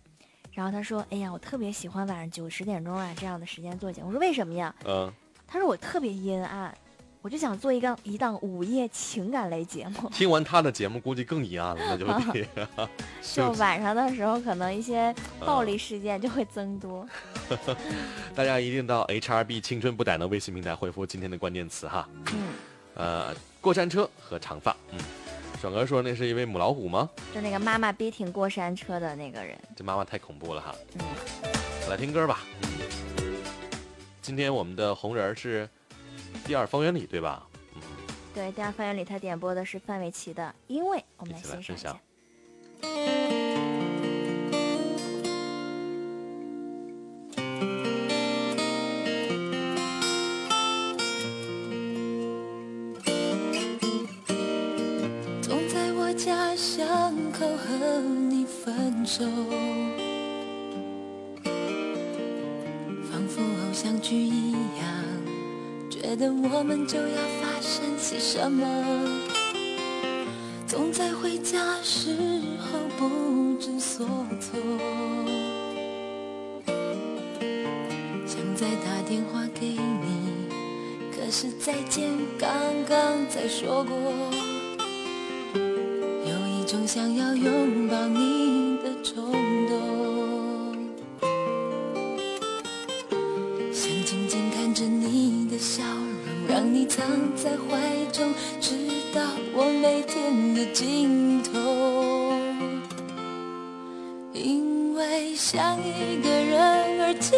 [0.53, 5.11] 然后他说：“哎呀，我特别喜欢晚上九十点钟啊这样的时间做节目。”我说：“为什么呀嗯，？”
[5.47, 6.77] 他说：“我特别阴暗，
[7.23, 10.11] 我就想做一个一档午夜情感类节目。
[10.11, 12.89] 听完他的节目，估计更阴暗了，那就得
[13.23, 17.07] 就晚上的时候，可能一些嗯暴力事件就会增多。
[18.35, 22.49] 大家一定到 HRB 青春不逮的微信平台回复今天的关键词哈，嗯，
[22.97, 24.77] 呃，过山车和长发。
[24.91, 24.99] 嗯，
[25.61, 27.11] 爽哥说那是一位母老虎吗？
[27.35, 29.59] 就那个妈妈逼停过山车的那个人。
[29.77, 30.75] 这妈妈太恐怖了哈。
[30.95, 31.05] 嗯，
[31.91, 32.41] 来听歌吧。
[33.19, 33.37] 嗯，
[34.23, 35.69] 今天我们的红人儿是
[36.47, 37.47] 第二方圆里，对吧？
[37.75, 37.83] 嗯，
[38.35, 41.79] 对，第二方圆里他点播的是范玮琪的《因为》，我们来一起来欣赏一
[42.83, 43.20] 分下
[58.63, 59.25] 分手，
[63.11, 64.59] 仿佛偶像剧一样，
[65.89, 68.67] 觉得我们就要发生些什么。
[70.67, 72.15] 总在回家时
[72.59, 74.07] 候不知所
[74.39, 74.61] 措，
[78.27, 80.51] 想再打电话给你，
[81.17, 82.51] 可是再见刚
[82.87, 83.97] 刚才说过。
[85.55, 88.40] 有一种想要拥抱你
[96.91, 98.75] 藏在怀中，直
[99.15, 99.23] 到
[99.55, 101.53] 我每天的尽头。
[104.33, 106.61] 因为想一个人
[107.01, 107.31] 而寂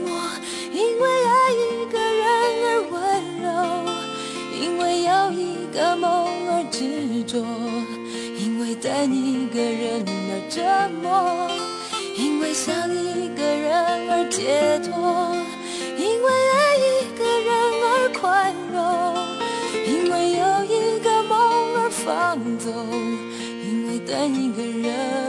[0.00, 0.08] 寞，
[0.72, 2.24] 因为爱一个人
[2.64, 2.96] 而温
[3.42, 3.46] 柔，
[4.58, 6.08] 因为有一个梦
[6.48, 7.44] 而执着，
[8.38, 10.62] 因为等一个人而折
[11.02, 11.50] 磨，
[12.16, 15.36] 因为想一个人而解脱，
[24.10, 25.19] 因为等一个人。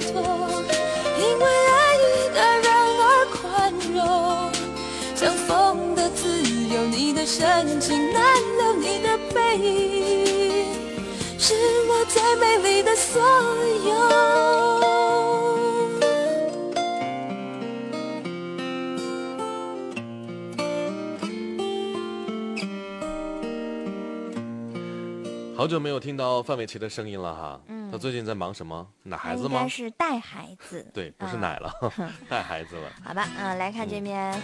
[0.00, 2.68] 因为爱一个人
[3.00, 3.98] 而宽容。
[5.14, 8.22] 像风的自由你的深情难
[8.58, 10.66] 留你的背影
[11.38, 11.54] 是
[11.88, 13.20] 我最美丽的所
[13.88, 14.57] 有。
[25.58, 27.60] 好久没有听到范玮琪的声音了哈。
[27.66, 28.86] 嗯她最近在忙什么？
[29.02, 29.68] 奶孩子吗应该？
[29.68, 30.86] 是带孩子。
[30.94, 31.72] 对，不是啊奶了，
[32.30, 32.88] 带孩子了。
[33.04, 34.40] 好吧，嗯、来看这边，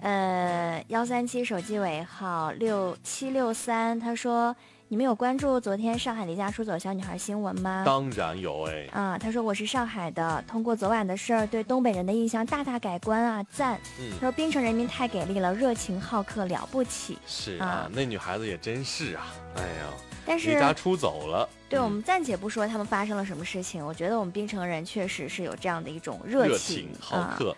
[0.00, 4.56] 呃，幺三七手机尾号六七六三，他说
[4.88, 13.78] ：“你们有关注昨天上海离家出走小女孩新闻吗？”当然有哎，啊，他说我是上海的，通过昨晚的事儿，对东北人的印象大大改观啊，赞。
[14.00, 17.18] 嗯他，说冰城人民太给力了，热情好客了不起。
[17.26, 19.92] 是啊啊，那女孩子也真是啊，哎呀，
[20.26, 21.48] 但是离家出走了。
[21.68, 27.34] 对我嗯们暂且不说他们发生了什么事情，我觉得我们冰城人确实是有这样的一种热热情情好啊。
[27.38, 27.56] 客。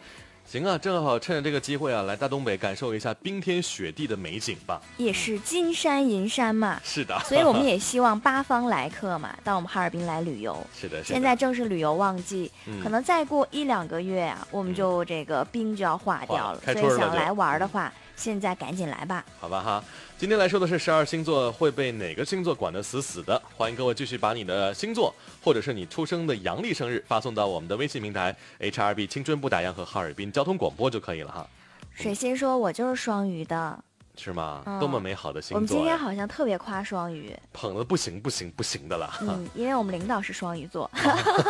[0.49, 4.81] 行啊，正好趁着这个机会啊，来大东北感受一下冰天雪地的美景吧。
[4.97, 10.57] 也是金山银山嘛，是的，所以我们 也希望八方来客嘛，到我们哈尔滨来旅游。
[10.73, 19.25] 是的，是的现在正是旅游旺季，嗯可能再过一两个月啊，我们就这个冰就要化掉了所以想来玩的话，现在赶紧来吧。
[19.41, 19.85] 好吧哈，
[20.19, 23.41] 今天来说的是十二星座会被哪个星座管得死死的？
[23.55, 31.47] 欢迎各位继续把你的星座或者是你出生的阳历生日发送到我们的微信平台 HRB 青春不打烊和哈尔滨交通广播就可以了哈，
[31.95, 33.79] 水星说：“我就是双鱼的。
[34.17, 34.63] 是吗？
[34.65, 35.59] 嗯多么美好的星座呀！
[35.59, 39.13] 我们今天好像特别夸双鱼，捧的不行不行不行的了。
[39.21, 40.91] 嗯，因为我们领导是双鱼座。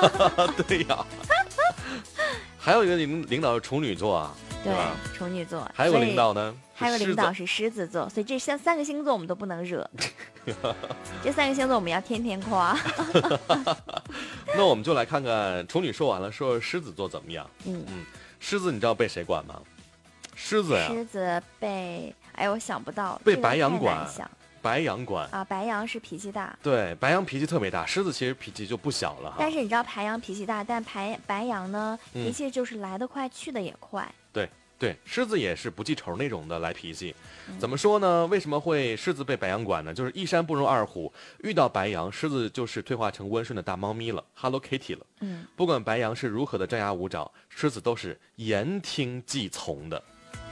[0.67, 1.07] 对呀，
[2.59, 4.35] 还有一个领领导是处女座啊，
[4.67, 5.69] 对吧？，处女座。
[5.73, 9.89] 还有个领导呢，还有领导是狮子座，所以这三三个星座我们都不能惹。
[11.23, 12.77] 这三个星座我们要天天夸。
[14.57, 17.49] 那我们就来看看处女说完了，说说狮子座怎么样？
[17.65, 18.05] 嗯嗯，
[18.41, 19.61] 狮子你知道被谁管吗？
[20.35, 24.07] 狮子呀，狮子被哎，我想不到，被白羊管
[24.61, 25.29] 白羊管。
[25.31, 26.59] 啊，白羊是脾气大。
[26.63, 29.37] 对，白羊脾气特别大，狮子其实脾气就不小了哈。
[29.39, 34.07] 但是你知道白羊脾气大，但白白羊呢，嗯脾气就是来得快，去得也快。
[34.79, 37.15] 对，狮子也是不记仇那种的来脾气。
[37.49, 38.27] 嗯怎么说呢？
[38.27, 39.95] 为什么会狮子被白羊管呢？
[39.95, 41.13] 就是一山不容二虎，
[41.43, 45.07] 遇到白羊，狮子就是退化成温顺的大猫咪了，Hello Kitty 了。
[45.21, 50.03] 嗯，不管白羊是如何的张牙舞爪，狮子都是言听计从的。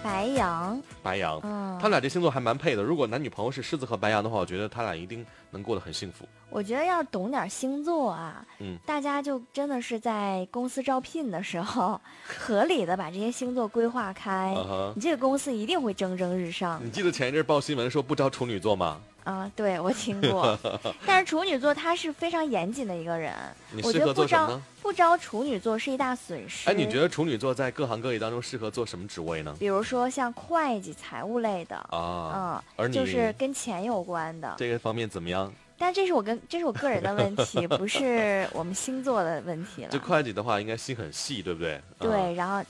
[0.02, 2.82] 白羊，白羊，嗯，他俩这星座还蛮配的。
[2.82, 6.28] 如果男女朋友是狮子和白羊的话，我觉得他俩一定能过得很幸福。
[6.54, 14.54] 我觉得要懂点星座啊，嗯大家就真的是在公司招聘的时候， 合理的把这些星座规划开，
[14.94, 19.00] 你这个公司一定会蒸蒸日上你记得前一阵报新闻说不招处女座吗？
[19.24, 19.50] 啊！
[19.56, 20.56] 对我听过，
[21.04, 23.32] 但是处女座他是非常严谨的一个人，
[23.72, 24.62] 你适合我觉得不招做什么呢？
[24.82, 26.68] 不招处女座是一大损失。
[26.70, 29.56] 哎，你觉得处女座在各行各业当中适合做什么职位呢？
[29.58, 34.54] 比如说像会计、财务类的，啊，嗯，就是跟钱有关的。
[34.58, 35.50] 这个方面怎么样？
[35.78, 40.04] 但这是我跟这是我个人的问题，不是我们星座的问题这了。
[40.04, 41.74] 会计的话，应该心很细，对不对？
[41.74, 42.62] 啊，对，然后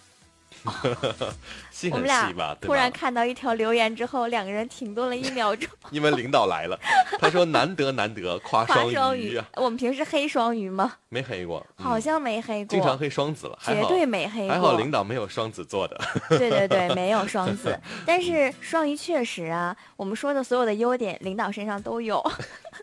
[1.71, 2.57] 心很我们俩细吧？
[2.61, 2.91] 突然？
[2.91, 5.69] 看到一条留言之后，两个人停顿了一秒钟。
[5.91, 6.79] 因为领导来了，
[7.19, 10.95] 他说难得难得夸夸双鱼鱼啊，，我们平时黑双鱼吗？
[11.09, 14.55] 没黑过，嗯好像没黑过，经常黑双子了，绝对没黑过。
[14.55, 16.01] 还好领导没有双子座的。
[16.31, 22.25] 对对对，没有双 子，但是双鱼确实啊，我们说的所有的优点，领导身上都有，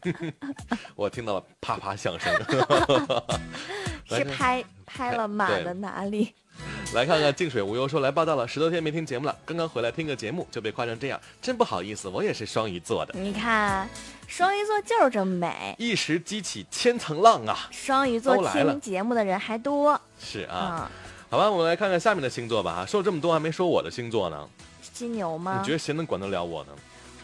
[0.96, 2.34] 我听到了啪啪响声。
[4.08, 6.34] 是拍拍了马的哪里？
[6.94, 13.88] 来看看静水无忧说来报道了，十多天没听节目了，刚刚回来听个节目就被夸成这样，真不好意思，我也是双鱼座的，你看，
[14.28, 17.70] 双鱼座就是这么美，一时激起千层浪啊！
[17.72, 20.92] 双鱼座听节目的人还多是啊，啊。
[21.30, 22.72] 好吧，我们来看看下面的星座吧。
[22.72, 24.50] 啊，说了这么多，还没说我的星座呢。
[24.94, 25.72] 金牛吗你觉？
[25.72, 26.74] 得谁能管得了我呢？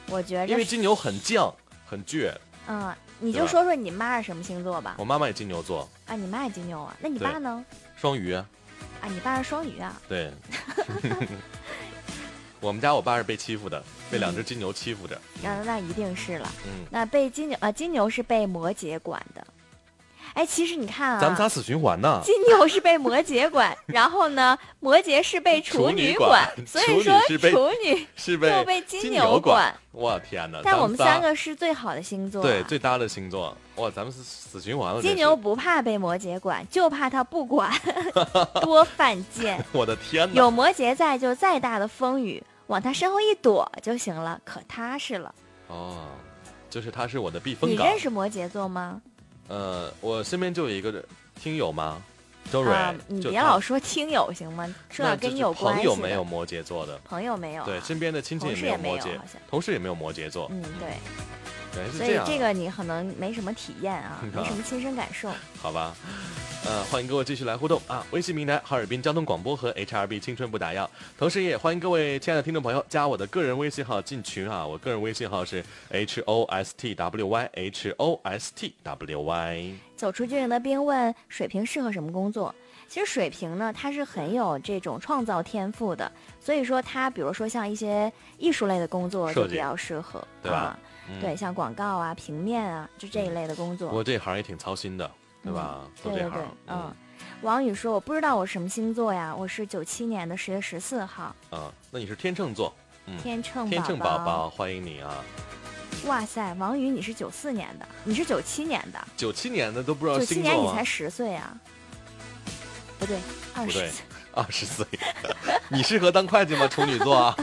[0.09, 1.53] 我觉得因为金牛很犟，
[1.85, 2.33] 很倔。
[2.67, 4.95] 嗯，你就说说你妈是什么星座吧。
[4.97, 6.95] 我妈妈也金牛座，啊，你妈也金牛啊？
[6.99, 7.65] 那你爸呢？
[7.95, 8.45] 双鱼啊。
[9.01, 10.01] 啊，你爸是双鱼啊？
[10.07, 10.31] 对，
[12.59, 15.19] 我们家我爸是被欺负的，被两只金牛欺负着。
[15.43, 16.51] 嗯，那一定是了。
[16.65, 19.45] 嗯，那被金牛啊，金牛是被摩羯管的。
[20.37, 22.21] 哎，其实你看啊，咱们仨死循环呢。
[22.23, 27.19] 金牛是被摩羯管，然后呢，摩羯是被 处处女管所以说
[27.49, 29.73] 处女 是被又被金金牛管。
[29.91, 30.61] 我天哪！
[30.63, 32.43] 但我们三个是最好的星座、啊。
[32.43, 35.01] 对最搭的星座，哇，咱们是死循环了。
[35.01, 37.71] 金牛不怕被摩羯管，就怕他不管，
[38.61, 39.65] 多犯贱。
[39.71, 40.35] 我的天哪！
[40.35, 45.33] 有摩羯在，就再大的风雨往他身后一躲就行了，可踏实了。
[45.67, 45.95] 哦，
[46.69, 47.99] 就是他是我的避风港你认。
[47.99, 49.01] 识摩羯座吗？
[49.47, 51.03] 呃，我身边就有一个
[51.35, 52.01] 听友嘛，
[52.51, 54.73] 周蕊啊，你别老说听友行吗？
[54.89, 55.83] 说到跟你有关系。
[55.83, 59.09] 朋友没有摩羯座的，朋友没有啊、对，身边的亲戚也没没有摩羯
[59.49, 60.93] 同事也没有摩羯座，嗯，对，
[61.77, 62.27] 原来是所以这样啊。
[62.27, 65.29] 这个你可能没什么体验啊，嗯 没什么亲身感受。
[65.61, 65.95] 好吧，
[66.65, 68.05] 呃，欢迎各位继续来互动啊！
[68.11, 74.65] 微信平台哈尔滨交通广播和 HRB 青春不打烊，同时也欢迎各位亲爱的听众朋友加我的个人微信号进群啊！
[74.65, 79.73] 我个人微信号是 H O S T W Y H O S T W Y。
[79.95, 82.53] 走出军营的兵问水瓶适合什么工作？
[82.87, 86.09] 其实水瓶呢，他是很有这种创造天赋的，
[86.39, 90.79] 所以说他比如说像一些艺术类的工作设计就比较适合，对吧啊
[91.09, 93.89] 嗯对，像广告啊、平面啊，就这一类的工作。
[93.89, 95.09] 不过这行也挺操心的，
[95.43, 95.81] 对吧？
[96.01, 96.95] 做这行对对对，，嗯。
[97.41, 102.71] 王宇说：“我不知道我什么星座呀，我是九七年的十月十四号，啊，那你是天秤座，
[103.05, 105.23] 嗯，天秤天秤宝宝宝，欢迎你啊！
[106.05, 110.59] 哇塞，王宇你是九四年的，你是九七年的，九七年的都不知道九七星座吗？
[110.61, 111.57] 年你才十岁啊？
[112.99, 113.17] 不对，
[113.55, 113.91] 二十岁。
[114.33, 114.85] 二十岁，
[115.69, 116.67] 你适合当会计吗？
[116.67, 117.35] 处女座啊，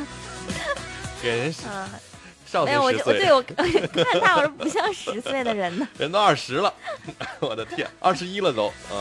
[1.21, 1.89] 给人 嗯，
[2.55, 3.57] 少没有，我就我对我 看
[4.21, 5.89] 他，我说不像十岁的人呢。
[5.99, 6.73] 人都二十了，
[7.41, 8.97] 我的天，二十一了都，嗯。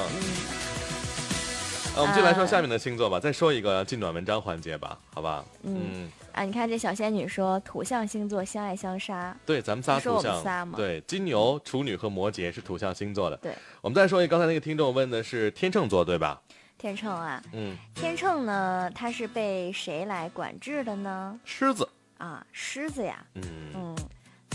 [1.95, 5.45] 啊，我们就来说下面的星座吧，再说一个进暖文章环节吧，好吧？
[5.61, 13.37] 嗯啊，你看这小仙女说土象星座相爱相杀，对，咱们仨说土象，对，金牛、处女和摩羯是土象星座的。
[13.37, 16.41] 对，我们再说一个，刚才那个听众问的是天秤座，对吧？
[16.79, 21.39] 天秤啊，嗯，天秤呢，它是被谁来管制的呢？
[21.45, 21.87] 狮子，
[22.23, 23.43] 啊，狮子呀，嗯
[23.75, 23.97] 嗯，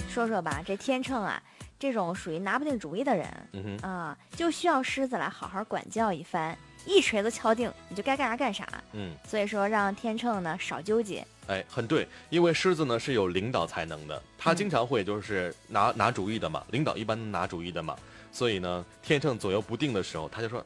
[0.09, 1.43] 说说吧，这天秤啊，
[1.79, 6.57] 这种属于拿不定主意的人嗯，啊，就需要狮子来好好管教一番，
[6.87, 8.67] 一锤子敲定，你就该干啥干啥。
[8.93, 11.23] 嗯，所以说，让天秤呢少纠结。
[11.47, 17.95] 哎，很对，因为狮子呢是有领导才能的，他嗯经常会就是拿拿主意的嘛，领导一般拿主意的嘛，
[18.33, 20.65] 所以呢，天秤左右不定的时候，他就说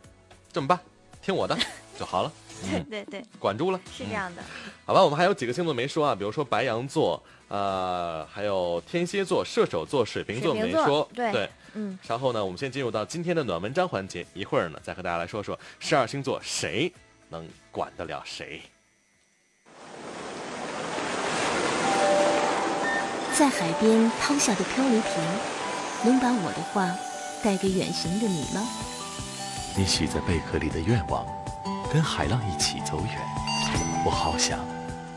[0.52, 0.78] 这么办，
[1.20, 1.58] 听我的
[1.98, 2.32] 就好了，
[2.62, 4.42] 对嗯，对对，管住了，嗯是这样的。
[4.84, 11.08] 好吧，我们还有几个星座没说啊，比如说白羊座，呃，还有天蝎座、射手座、水瓶座水瓶座没说。
[11.14, 16.92] 对嗯，稍后呢，我们先进入到今天的暖文章环节，一会儿呢再和大家来说说十二星座谁
[17.28, 18.60] 能管得了谁。
[23.34, 25.12] 在海边抛下的漂流瓶，
[26.04, 26.86] 能把我的话
[27.42, 28.68] 带给远行的你吗？
[29.74, 31.26] 你许在贝壳里的愿望，
[31.92, 33.20] 跟海浪一起走远。
[34.02, 34.58] 我好想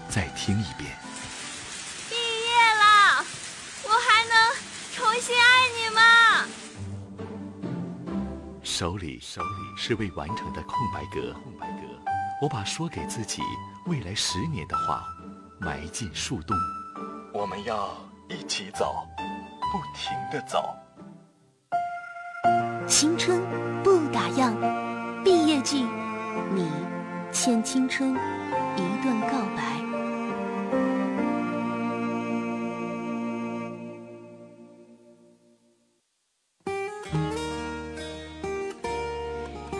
[0.09, 0.91] 再听一遍。
[2.09, 3.23] 毕业了，
[3.86, 4.36] 我还能
[4.93, 6.01] 重新爱你吗？
[8.61, 11.88] 手里手里是未完成的空白格，空白格。
[12.41, 13.41] 我把说给自己
[13.86, 15.05] 未来十年的话
[15.59, 16.57] 埋进树洞。
[17.34, 17.95] 我们要
[18.28, 19.07] 一起走，
[19.71, 20.76] 不停的走。
[22.86, 23.41] 青春
[23.82, 24.53] 不打烊，
[25.23, 25.88] 毕业季，
[26.53, 26.69] 你
[27.31, 29.63] 欠青春一段告白。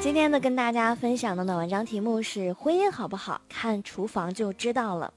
[0.02, 5.12] 今天呢，跟大家分享的暖文章题目是：婚姻好不好，看厨房就知道了。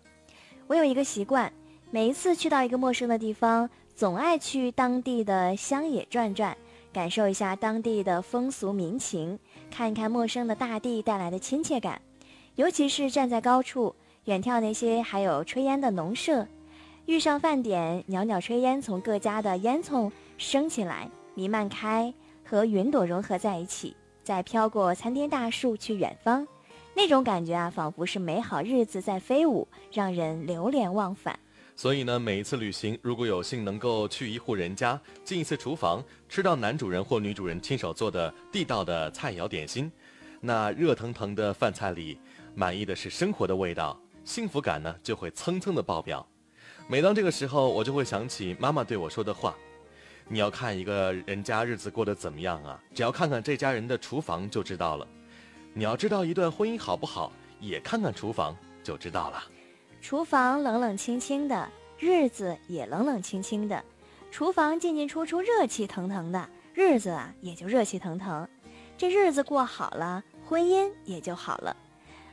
[0.66, 1.52] 我有一个习惯，
[1.90, 6.56] 每一次去到一个陌生的地方，总爱去当地的乡野转转，
[6.92, 9.38] 感受一下当地的风俗民情，
[9.70, 12.00] 看一看陌生的大地带来的亲切感。
[12.56, 13.94] 尤其是站在高处，
[14.24, 16.46] 远眺那些还有炊烟的农舍，
[17.06, 22.12] 遇上饭点，袅袅炊烟从各家的烟囱升起来，弥漫开，
[22.44, 23.94] 和云朵融合在一起。
[24.24, 26.46] 再飘过参天大树去远方，
[26.94, 31.38] 那种感觉啊，仿佛是美好日子在飞舞，让人流连忘返。
[31.78, 39.88] 所以呢，每一次旅行，如果有幸能够去一户人家，进一次厨房，吃到男主人或女主人亲手做的地道的菜肴点心，
[40.40, 42.18] 那热腾腾的饭菜里，
[42.52, 46.26] 满意的是生活的味道，幸福感呢就会蹭蹭的爆表。
[46.88, 49.56] 每当这个时候，我就会想起妈妈对我说的话
[50.26, 55.06] ：“你要看一个人家日子过得怎么样啊，只要看看这家人的厨房就知道了。
[55.72, 59.44] 你要知道一段婚姻好不好，也看看厨房就知道了。”
[60.00, 61.68] 厨房冷冷清清的，
[61.98, 63.82] 日子也冷冷清清的；
[64.30, 68.48] 厨房进进出出，热气腾腾的，日子啊也就热气腾腾。
[68.96, 71.76] 这日子过好了，婚姻也就好了。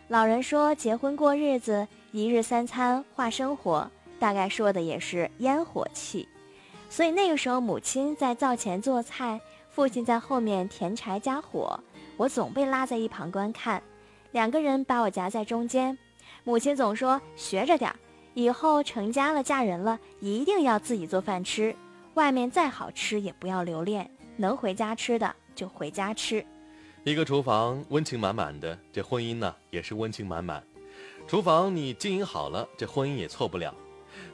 [0.08, 3.90] 老人说，结婚过日子，一日三餐话生活，
[4.20, 6.28] 大概说的也是烟火气。
[6.90, 11.80] 所以那个时候，母亲在灶前做菜，父亲在后面填柴加火，
[12.16, 13.82] 我总被拉在一旁观看，
[14.32, 15.98] 两个人把我夹在中间。
[16.48, 17.96] 母亲总说学着点儿，
[18.36, 21.76] 以后成家了嫁人了，一定要自己做饭吃，
[22.14, 26.46] 外面再好吃也不要留恋，能回家吃的就回家吃。
[27.04, 30.64] 一个厨房温情满满的，这婚姻呢也是温情满满。
[31.28, 33.74] 厨房你经营好了，这婚姻也错不了。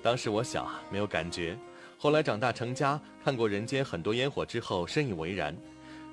[0.03, 1.57] 当时我小啊，没有感觉。
[1.97, 5.55] 后来长大成家，看过人间很多烟火之后，深以为然。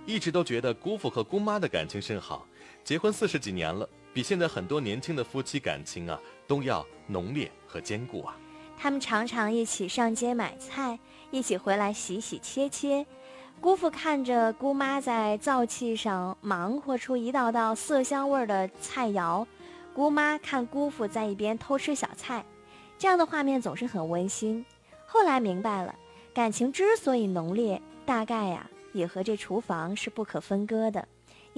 [0.07, 2.47] 一直都觉得姑父和姑妈的感情甚好，
[2.85, 8.37] 结婚四十几年了，比现在很多年轻的夫妻感情啊都要浓烈和坚固啊。
[8.77, 10.99] 他们常常一起上街买菜，
[11.31, 13.05] 一起回来洗洗切切。
[13.61, 19.45] 姑父看着姑妈在灶气上忙活出一道道色香味的菜肴，
[19.93, 22.45] 姑妈看姑父在一边偷吃小菜，
[22.97, 24.65] 这样的画面总是很温馨。
[25.07, 25.95] 后来明白了，
[26.33, 28.69] 感情之所以浓烈，大概呀。
[28.95, 31.07] 也和这厨房是不可分割的，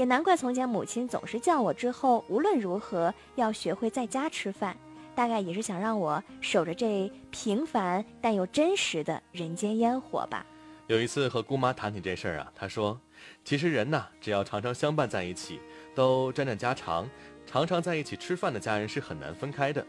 [0.01, 4.74] 也难怪从前母亲总是叫我之后无论如何要学会在家吃饭，
[5.14, 10.46] 大概也是想让我守着这平凡但又真实的人间烟火吧。
[10.86, 12.98] 有一次和姑妈谈起这事儿啊，她说
[13.44, 15.61] ：“其实人呐，只要常常相伴在一起，
[15.94, 17.07] 都沾沾家常，
[17.44, 19.86] 常常在一起吃饭的家人是很难分开的。”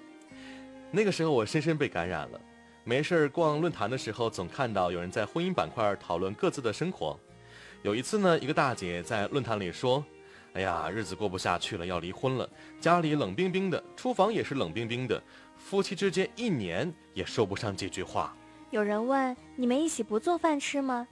[0.91, 2.41] 那个时候我深深被感染了，
[2.84, 7.18] 没事儿逛论坛的时候，总看到有人在婚姻板块讨论各自的生活。
[7.84, 10.05] 有一次呢，一个大姐在论坛里说
[10.53, 12.47] ：“哎呀，日子过不下去了，要离婚了。
[12.79, 15.19] 家里冷冰冰的，厨房也是冷冰冰的，
[15.57, 18.36] 夫妻之间一年也说不上几句话。”
[18.69, 21.07] 有人问：“你们一起不做饭吃吗？”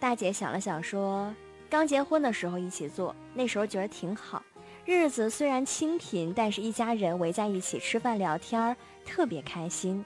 [0.00, 1.32] 大姐想了想说
[1.70, 4.42] ：“刚结婚的时候一起做，那时候觉得挺好，
[4.84, 10.04] 日子虽然清贫，但是一家人围在一起吃饭聊天，特别开心。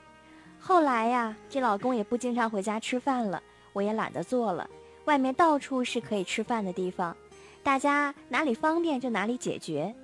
[0.60, 3.42] 后来呀，这老公也不经常回家吃饭了，
[3.72, 4.68] 我也懒得做了。”
[5.04, 7.16] 外面到处是可以吃饭的地方，
[7.62, 9.94] 大家哪里方便就哪里解决。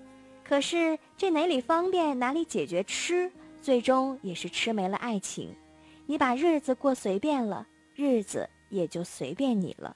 [0.45, 3.31] 可是这哪里方便哪里解决吃，
[3.61, 5.55] 最终也是吃没了爱情。
[6.07, 9.95] 你把日子过随便了，日子也就随便你了。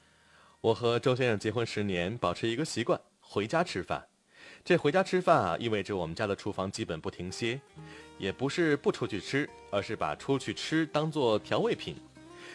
[0.60, 4.06] 我和周先生结婚十年，保持一个习惯：回家吃饭。
[4.64, 7.60] 这回家吃饭啊，意味着我们家的厨房基本不停歇，
[8.18, 11.96] 也不是不出去吃，而是把出去吃当做调味品。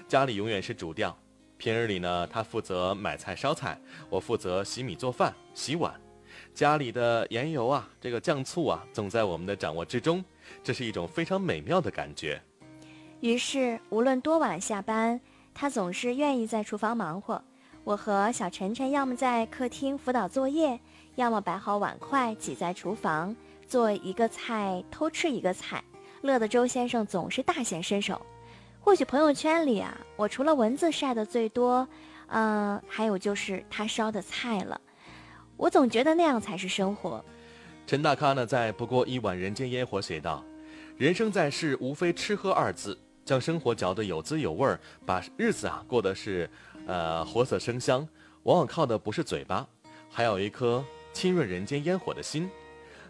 [0.08, 1.18] 家里永远是主调。
[1.58, 3.80] 平日里呢，他负责买菜烧菜，
[4.10, 6.00] 我负责洗米做饭、洗碗。
[6.54, 10.24] 家里的盐油啊，这个酱醋啊，总在我们的掌握之中，
[10.64, 12.40] 这是一种非常美妙的感觉。
[13.22, 15.20] 于是，无论多晚下班，
[15.54, 17.44] 他总是愿意在厨房忙活。
[17.84, 20.80] 我和小晨晨要么在客厅辅导作业，
[21.16, 23.36] 要么摆好碗筷挤在厨房
[23.68, 25.84] 做一个菜偷吃一个菜，
[26.22, 28.22] 乐得周先生总是大显身手。
[28.88, 31.86] 或许朋友圈里啊，我除了文字晒的最多，
[32.28, 34.80] 嗯，还有就是他烧的菜了。
[35.58, 37.22] 我总觉得那样才是生活。
[37.86, 40.42] 陈大咖呢，在《不过一碗人间烟火》写道
[40.96, 46.50] ：“人生在世，无非吃喝二字，将生活嚼得有滋有味儿，把日子啊过得是，
[46.86, 48.08] 呃，活色生香，
[48.44, 49.68] 往往靠的不是嘴巴，
[50.10, 50.82] 还有一颗
[51.12, 52.50] 亲润人间烟火的心。”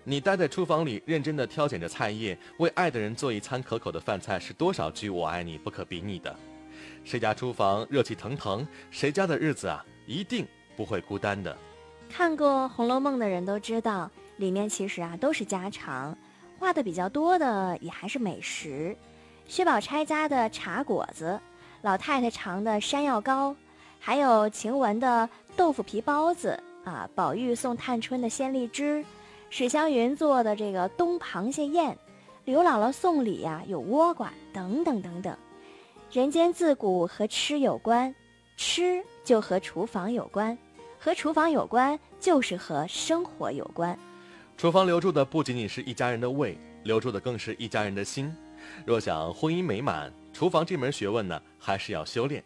[0.10, 6.34] 你待在厨房里，认真地挑拣着菜叶，为爱的人做一餐可口的饭菜，是多少句“我爱你”不可比拟的。
[7.04, 10.48] 谁家厨房热气腾腾，谁家的日子啊，一定
[10.78, 11.54] 不会孤单的。
[12.10, 16.18] 看过《红楼梦》的人都知道，里面其实啊都是家常，
[16.58, 18.96] 画的比较多的也还是美食。
[19.46, 21.38] 薛宝钗家的茶果子，
[21.82, 23.54] 老太太尝的山药糕，
[24.00, 29.04] 还有晴雯的豆腐皮包子啊，宝玉送探春的鲜荔枝。
[29.50, 31.98] 史湘云做的这个冬螃蟹宴，
[32.44, 35.38] 刘姥姥送礼呀有倭瓜等等等等，
[36.12, 38.14] 人间自古和吃有关，
[38.58, 40.58] 吃就和厨房有关，
[41.00, 43.98] 和厨房有关就是和生活有关。
[44.58, 48.34] 厨房留住的不仅仅是一家人的胃，留住的更是一家人的心。
[48.86, 52.44] 若想婚姻美满，厨房这门学问呢还是要修炼。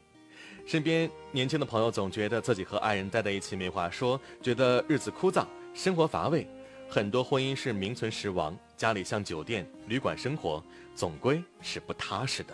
[0.67, 5.43] 身边年轻的朋友总觉得自己和爱人待在一起没话说，觉得日子枯燥，
[5.73, 6.47] 生活乏味。
[6.93, 10.61] 很多婚姻是名存实亡，家里像酒店、旅馆生活，
[10.93, 12.53] 总归是不踏实的。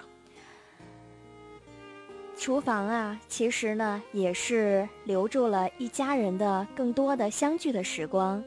[2.38, 8.43] 厨房啊，其实呢，也是留住了一家人的更多的相聚的时光。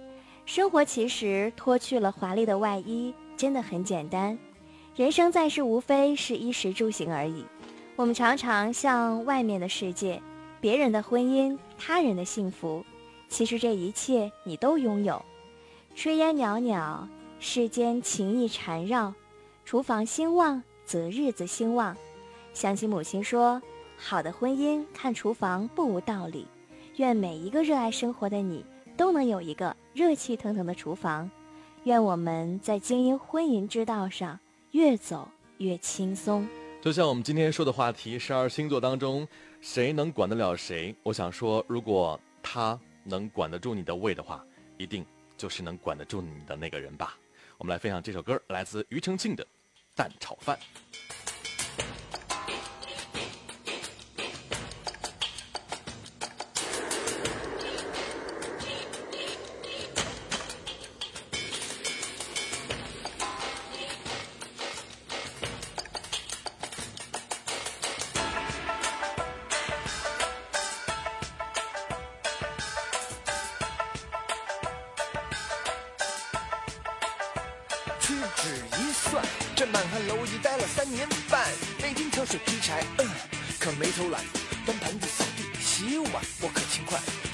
[0.47, 4.38] 生活其实脱去了华丽的外衣，真的很简单。
[4.95, 7.45] 人生在世，无非是衣食住行而已。
[7.97, 10.22] 我们常常向外面的世界、
[10.61, 12.84] 别人的婚姻、他人的幸福，
[13.28, 15.20] 其实这一切你都拥有。
[16.01, 17.07] 炊烟袅袅，
[17.40, 19.12] 世间情意缠绕，
[19.66, 21.94] 厨房兴旺，则日子兴旺。
[22.55, 23.61] 想起母亲说
[24.01, 26.46] ：“好的婚姻看厨房不无道理。”
[26.96, 28.64] 愿每一个热爱生活的你，
[28.96, 31.30] 都能有一个热气腾腾的厨房。
[31.84, 34.40] 愿我们在经营婚姻之道上
[34.70, 35.28] 越走
[35.59, 36.48] 越轻松。
[36.80, 39.28] 就像我们今天说的话题，十二星座当中，
[39.61, 40.96] 谁能管得了谁？
[41.03, 42.80] 我想说，如果他。
[43.03, 44.44] 能管得住你的胃的话，
[44.76, 45.05] 一定
[45.41, 47.16] 就是能管得住你的那个人吧。
[47.57, 49.43] 我们来分享这首歌，来自庾澄庆的
[49.97, 50.59] 《蛋炒饭》。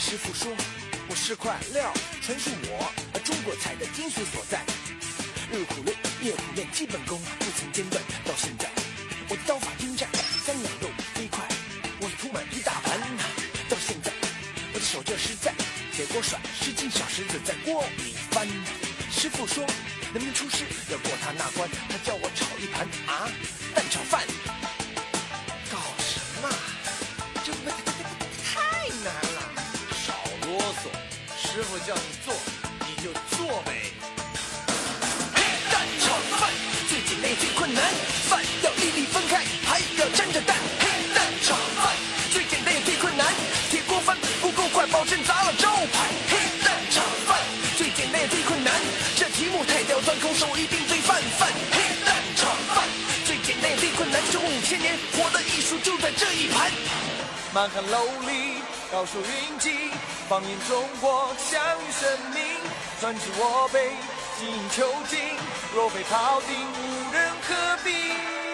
[0.08, 0.54] 师傅说
[1.08, 1.92] 我是块料，
[2.22, 4.62] 纯属我中国菜的精髓所在。
[5.50, 8.00] 日苦练，夜苦练，基本功不曾间断。
[8.24, 8.70] 到现在，
[9.28, 10.08] 我的刀法精湛，
[10.46, 11.44] 三两肉飞快，
[11.98, 13.00] 我已铺满一大盘。
[13.68, 14.12] 到现在，
[14.72, 15.52] 我的手劲实在，
[15.92, 18.46] 铁锅甩，十斤小石子在锅里翻。
[19.10, 19.66] 师傅说。
[20.14, 21.68] 能不能出师要过他那关？
[21.90, 23.28] 他叫我炒一盘啊
[23.74, 24.22] 蛋炒饭，
[31.56, 32.34] 师傅叫你做，
[32.84, 33.88] 你就做呗。
[35.34, 35.40] 嘿，
[35.72, 36.52] 蛋炒饭
[36.86, 37.82] 最简单也最困难，
[38.28, 40.54] 饭要粒粒分开，还要沾着蛋。
[40.78, 41.96] 嘿，蛋炒饭
[42.30, 43.32] 最简单也最困难，
[43.70, 46.12] 铁锅翻不够快，保证砸了招牌。
[46.28, 47.40] 嘿，蛋炒饭
[47.78, 48.74] 最简单也最困难，
[49.16, 51.48] 这题目太刁钻，空手一定最泛泛。
[51.72, 52.84] 嘿，蛋炒饭
[53.24, 56.70] 最简单也最困难，这五千年活的艺术就在这一盘。
[57.54, 58.60] 满汉楼里
[58.92, 59.85] 高手云集，
[60.28, 62.42] 放眼中国享誉盛名，
[63.00, 63.92] 专治我辈
[64.36, 65.20] 精益求精，
[65.72, 67.54] 若非庖丁无人可
[67.84, 68.45] 比。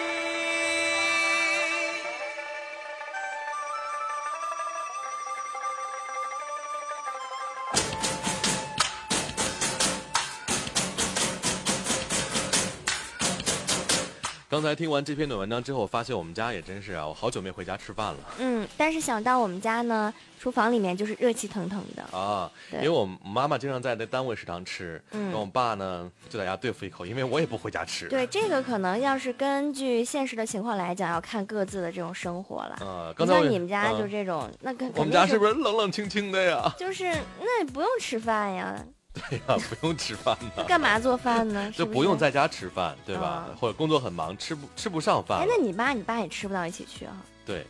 [14.53, 22.03] 刚才听完这篇短文章之后，我发现我们家也真是啊，我好久没回家吃饭了嗯，但是想到我们家呢，厨房里面就是热气腾腾的。
[22.15, 28.07] 啊，因为我妈妈经常在那单位食堂吃，嗯然后我爸呢就在家对付一口，因为我也不回家吃。
[28.09, 32.75] 对，这个可能要是根据现实的情况来讲，要看各自的这种生活了。
[32.85, 36.71] 啊，刚才你们家就啊这种，那肯我们家是不是冷冷清清的呀？
[36.77, 37.05] 就是
[37.39, 38.85] 那也不用吃饭呀？
[39.29, 41.71] 对呀，不用吃饭呢，干嘛做饭呢？
[41.77, 43.27] 就不用在家吃饭，对吧？
[43.27, 47.15] 啊或者工作很忙，吃不吃不上饭哎，那你爸你爸也吃不到一起去啊？
[47.45, 47.65] 对，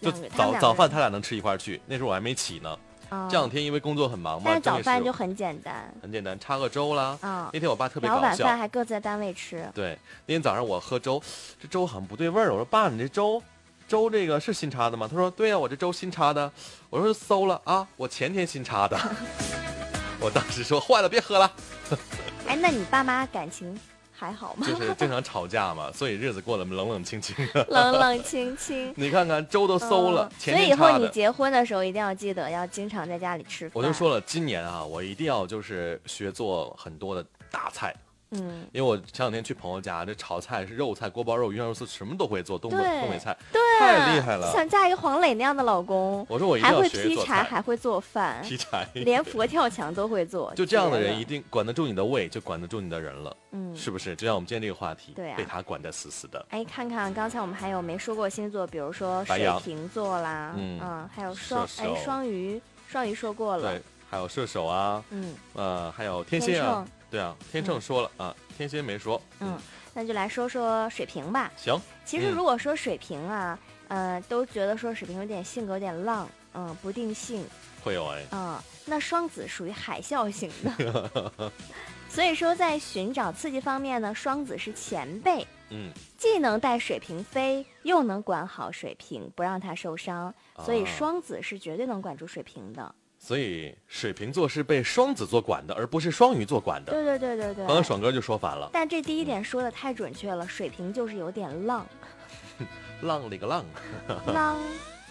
[0.00, 2.70] 就早早饭他俩能吃一块儿去，那时候我还没起呢。
[3.10, 7.16] 啊这两天因为工作很忙嘛，但是早饭就很简单很简单，插个粥啦。
[7.20, 9.66] 啊，那天我爸特别搞笑然后晚饭，还各自在单位吃。
[9.74, 11.22] 对，那天早上我喝粥，
[11.60, 12.50] 这粥好像不对味儿。
[12.50, 13.40] 我说爸，你这粥，
[13.86, 15.06] 粥这个是新插的吗？
[15.08, 16.50] 他说对呀、我这粥新插的。
[16.90, 18.98] 我说搜了啊，我前天新插的。
[20.24, 21.52] 我当时说坏了，别喝了，
[22.48, 23.78] 哎，那你爸妈感情
[24.10, 24.66] 还好吗？
[24.66, 27.62] 就是经常吵架嘛，所以日子过得冷冷清清的。
[27.68, 28.90] 冷冷清清。
[28.96, 31.06] 你看看粥都馊了，所以以后你。
[31.08, 33.72] 结婚的时候一定要记得要经常在家里吃饭。
[33.74, 37.94] 我就说了，今年啊，我一定要就是学做很多的大菜，
[38.30, 44.50] 嗯，因为我前两天去朋友家，这炒菜是肉菜、锅包肉、鱼香肉丝，什么都会做，东北东北菜对，太厉害了。
[44.52, 48.86] 想嫁一个黄磊那样的老公，我说我一定要还会劈柴，还会做饭，劈柴。
[48.94, 50.52] 连佛跳墙都会做。
[50.54, 53.74] 就这样的人，一定管得住你的胃，就管得住你的人了，嗯。
[53.76, 54.14] 是不是？
[54.16, 56.44] 就像我们今天这个话题，对啊被他管得死死的。
[56.50, 69.22] 哎，看看刚才我们还有没说过星座，比如说水瓶座啦，嗯还有双哎双鱼，双鱼说过了对，，还有射手啊，嗯呃，还有天天蝎啊秤，对啊，天秤说了啊，天蝎没说。
[69.38, 69.56] 嗯，
[69.92, 71.48] 那就来说说水瓶吧。
[71.56, 72.34] 行，其实嗯。
[72.34, 73.56] 如果说水瓶啊，
[73.86, 77.46] 呃，都觉得说水瓶有点性格有点浪，嗯，不定性，
[77.84, 81.52] 会有哎，嗯，那双子属于海啸型的，
[82.10, 90.34] 所以说在寻找刺激方面呢，双子是前辈，嗯，既能带水瓶飞，又能管好水瓶，不让它受伤，
[90.64, 90.90] 所以啊。
[90.90, 92.92] 双子是绝对能管住水瓶的。
[93.24, 96.92] 所以水瓶座是被双子座管的，而不是双鱼座管的。
[96.92, 97.66] 对对对对对。
[97.66, 101.86] 刚刚爽哥就说反了，但这第一点说的太准确了，水瓶就是有点浪，
[103.00, 103.64] 浪里个浪，
[104.26, 104.58] 浪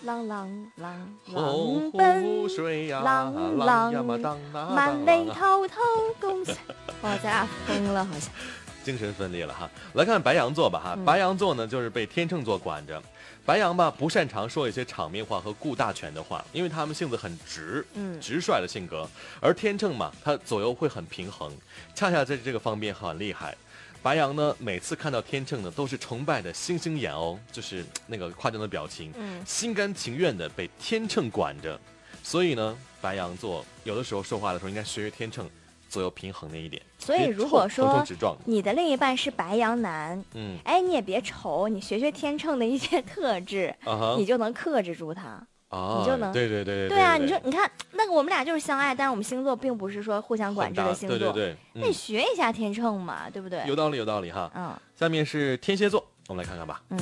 [0.04, 5.76] 浪浪浪洪浪湖 奔，水呀，浪呀嘛当啊满当尾啊滔滔
[6.22, 6.54] 宫塞。
[7.02, 8.32] 哇，咱俩疯了，好像。
[8.84, 9.70] 精神分裂了哈。
[9.94, 13.02] 来看白羊座吧哈，嗯白羊座呢就是被天秤座管着。
[13.46, 19.06] 白羊吧不擅长说一些场面话和顾大权的话，因为他们性子很直，嗯直率的性格。
[19.42, 21.52] 而天秤嘛，他左右会很平衡，
[21.94, 23.54] 恰恰在这个方面很厉害。
[24.02, 31.78] 白羊呢，每次看到天秤呢，都是崇拜的星星眼哦，就是那个夸张的表情，嗯心甘情愿的被天秤管着。
[32.24, 35.50] 所以呢，白羊座有的时候说话的时候应该学学天秤，
[35.94, 36.82] 左右平衡的一点。
[36.98, 38.04] 所以如果说
[38.46, 43.74] 你的另一半是白羊男，嗯哎，你也别愁，你学学天秤的一些特质，
[44.18, 45.40] 你就能克制住他。
[45.70, 53.64] 啊，你就能对对对对对啊，你说你看那个我们俩就是相爱，但是我们星座并不是说互相管制的星座，对对对，那学一下天秤嘛，对不对？
[53.68, 54.52] 有道理有道理哈。
[54.56, 56.82] 嗯下面是天蝎座，我们来看看吧。
[56.90, 56.98] 嗯，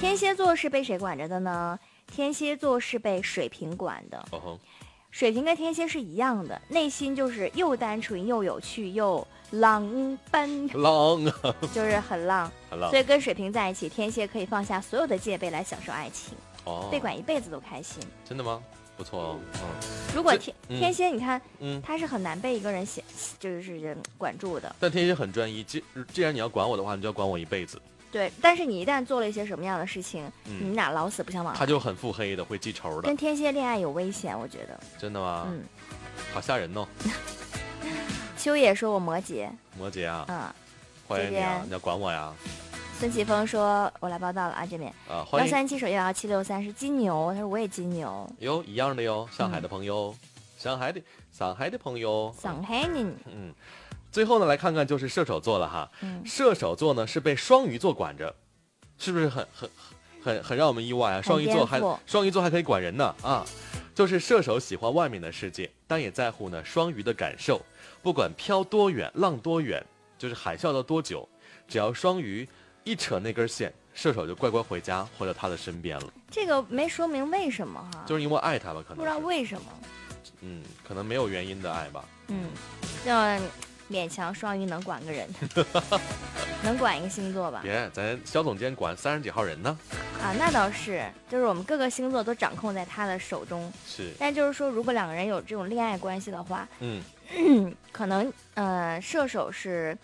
[0.00, 1.78] 天蝎座是被谁管着的呢？
[2.06, 4.18] 天蝎座是被水瓶管的。
[4.32, 4.60] 哦吼，
[5.10, 12.50] 水瓶跟天蝎是一样的，内心就是又单纯又有趣又浪奔， 浪啊， 就是很浪。
[12.70, 16.34] 很浪所以跟水瓶在一起，天蝎可以放下所有的戒备来享受爱情，
[16.64, 18.02] 哦，被管一辈子都开心。
[18.24, 18.62] 真的吗？
[18.96, 19.60] 不错哦，嗯
[20.14, 21.80] 如果天嗯天蝎，你看嗯。
[21.82, 23.02] 他是很难被一个人显，
[23.38, 24.76] 就是管住的。
[24.78, 25.82] 但天蝎很专一，既
[26.12, 27.80] 既然你要管我的话，你就要管我一辈子。
[28.10, 31.58] 对，但是你一旦做了一些什么样的事情，嗯你们俩老死不相往来。
[31.58, 34.78] 他就很腹黑的，会记仇的跟，天蝎恋爱有危险，我觉得。
[34.98, 35.46] 真的吗？
[35.48, 35.62] 嗯，
[36.32, 36.86] 好吓人哦，
[38.36, 39.48] 秋野说我摩羯，
[39.78, 40.40] 摩羯啊，嗯。
[41.06, 42.32] 欢迎你啊这，边你要管我呀，
[43.00, 50.14] 孙启峰说：“我来报道了啊，这边啊，欢迎幺三七手幺幺七六三是金牛，他说我也金牛，哟，一样的哟，上海的朋友，
[50.56, 51.02] 上海的
[51.32, 53.52] 上海的朋友，上海人，嗯，
[54.10, 56.22] 最后呢，来看看就是射手座了哈，嗯。
[56.24, 58.34] 射手座呢是被双鱼座管着，
[58.98, 59.70] 是不是很很
[60.22, 61.22] 很很让我们意外啊？
[61.22, 63.44] 双鱼座还双鱼座还可以管人呢啊！
[63.94, 67.60] 就是射手喜欢外面的世界，但也在乎呢双鱼的感受，
[68.02, 69.84] 不管飘多远，浪多远，
[70.18, 71.28] 就是海啸到多久，
[71.68, 72.48] 只要双鱼
[72.84, 77.80] 一扯那根线，射手就乖乖回家，回到他的身边了，这个没说明为什么。
[77.92, 79.66] 哈，就是因为爱他吧，可能不知道，为什么，
[80.40, 82.04] 嗯，可能没有原因的爱吧。
[82.28, 82.48] 嗯，
[83.04, 83.38] 让
[83.90, 85.28] 勉强双鱼能管个人，
[86.62, 87.60] 能管一个星座吧？
[87.62, 89.76] 别，咱肖总监管三十几号人呢，
[90.22, 97.02] 啊，那倒是，就是我们各个星座都掌控在他的手中，是，但就是说，如果两个人有这种恋爱关系的话，嗯，
[97.90, 99.96] 可能呃，射手是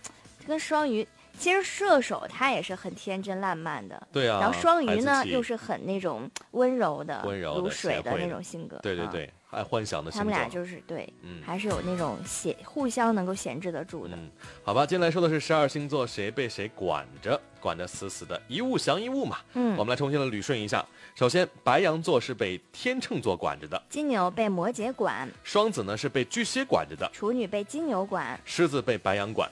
[0.47, 1.07] 跟双鱼，
[1.39, 4.07] 其实射手他也是很天真烂漫的。
[4.12, 4.41] 对啊。
[4.41, 8.76] 然后双鱼呢，又是很那种温柔的、温柔如水的那种性格。
[8.78, 10.20] 啊对对对，爱幻想的星座。
[10.20, 14.14] 他们俩就是对，嗯还是有那种闲互相能够闲置得住的。
[14.14, 14.30] 嗯，
[14.62, 19.38] 好吧，今天来说的是十二星座谁被谁管着，管得死死的，一物降一物嘛。
[19.54, 20.84] 嗯我们来重新的捋顺一下。
[21.14, 29.50] 首先，白羊座是被天秤座管着的，金牛被摩羯管，双子呢是被巨蟹管着的，处女被金牛管，狮子被白羊管，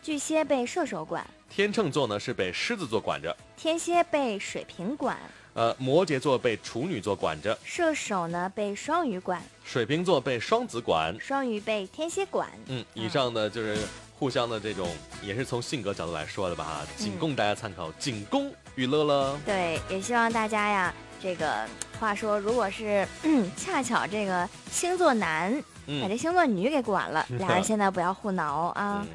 [0.00, 5.18] 巨蟹被射手管，天秤座呢是被狮子座管着，天蝎被水瓶管，
[5.54, 11.14] 呃，摩羯座被处女座管着，射手呢被双鱼管，水瓶座被双子管。
[11.20, 12.48] 双鱼被天蝎管。
[12.66, 13.76] 嗯，以上呢就是
[14.18, 14.88] 互相的这种，
[15.22, 19.38] 也是从性格角度来说的吧，哈，仅供大家参考，仅供娱乐了。
[19.44, 21.66] 对，也希望大家呀，这个
[22.00, 29.08] 话说，如果是、嗯、 恰巧这个星座男把嗯这星座女给管了， 俩人现在不要互挠啊，嗯，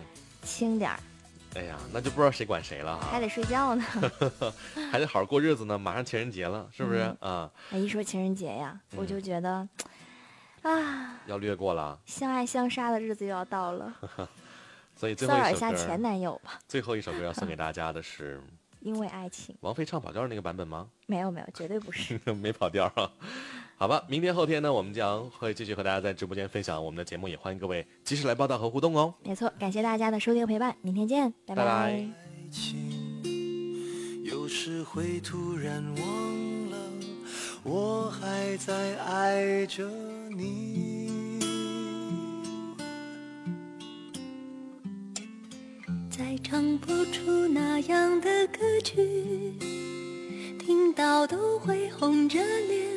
[0.43, 0.99] 轻点儿，
[1.57, 3.19] 哎呀，那就不知道谁管谁了哈还。
[3.19, 3.83] 得睡觉呢。
[4.91, 7.51] 还得好好过日子呢，马上情人节了，是不是嗯啊？
[7.71, 9.67] 哎，一说情人节呀，我嗯就觉得，
[10.61, 13.91] 啊，要略过了，相爱相杀的日子又要到了，
[14.95, 18.39] 所以最骚扰一后一首歌，下前男友吧，最后一首歌要送给大家的是
[18.81, 19.55] 因为爱情。
[19.61, 20.87] 王菲唱跑调的那个版本吗？
[21.07, 22.19] 没有没有，绝对不是。
[22.39, 23.09] 没跑调啊。
[23.79, 29.13] 好吧，明天后天呢，我们将会继续和大家在直播间分享我们的节目，也欢迎各位及时来报道和互动哦。
[29.23, 32.09] 没错，感谢大家的收听和陪伴，明天见，拜拜拜爱
[32.49, 32.75] 情，
[34.23, 36.77] 有时会突然忘了，
[37.61, 39.87] 我还在爱着
[40.35, 41.37] 你。
[46.09, 49.53] 再唱不出那样的歌曲，
[50.57, 52.96] 听到都会红着脸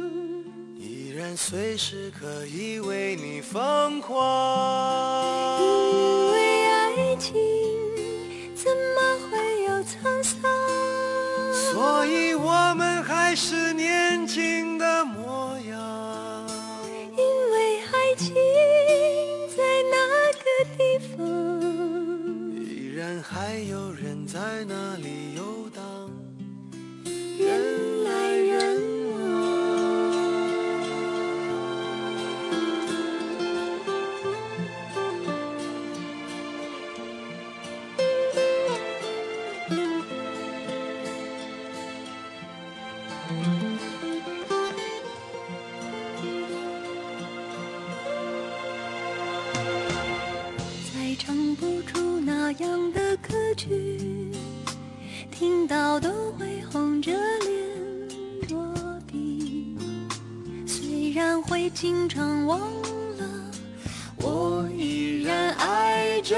[1.21, 4.17] 然随时可以为你疯狂。
[61.81, 62.59] 经常忘
[63.17, 63.25] 了，
[64.17, 66.37] 我依然爱着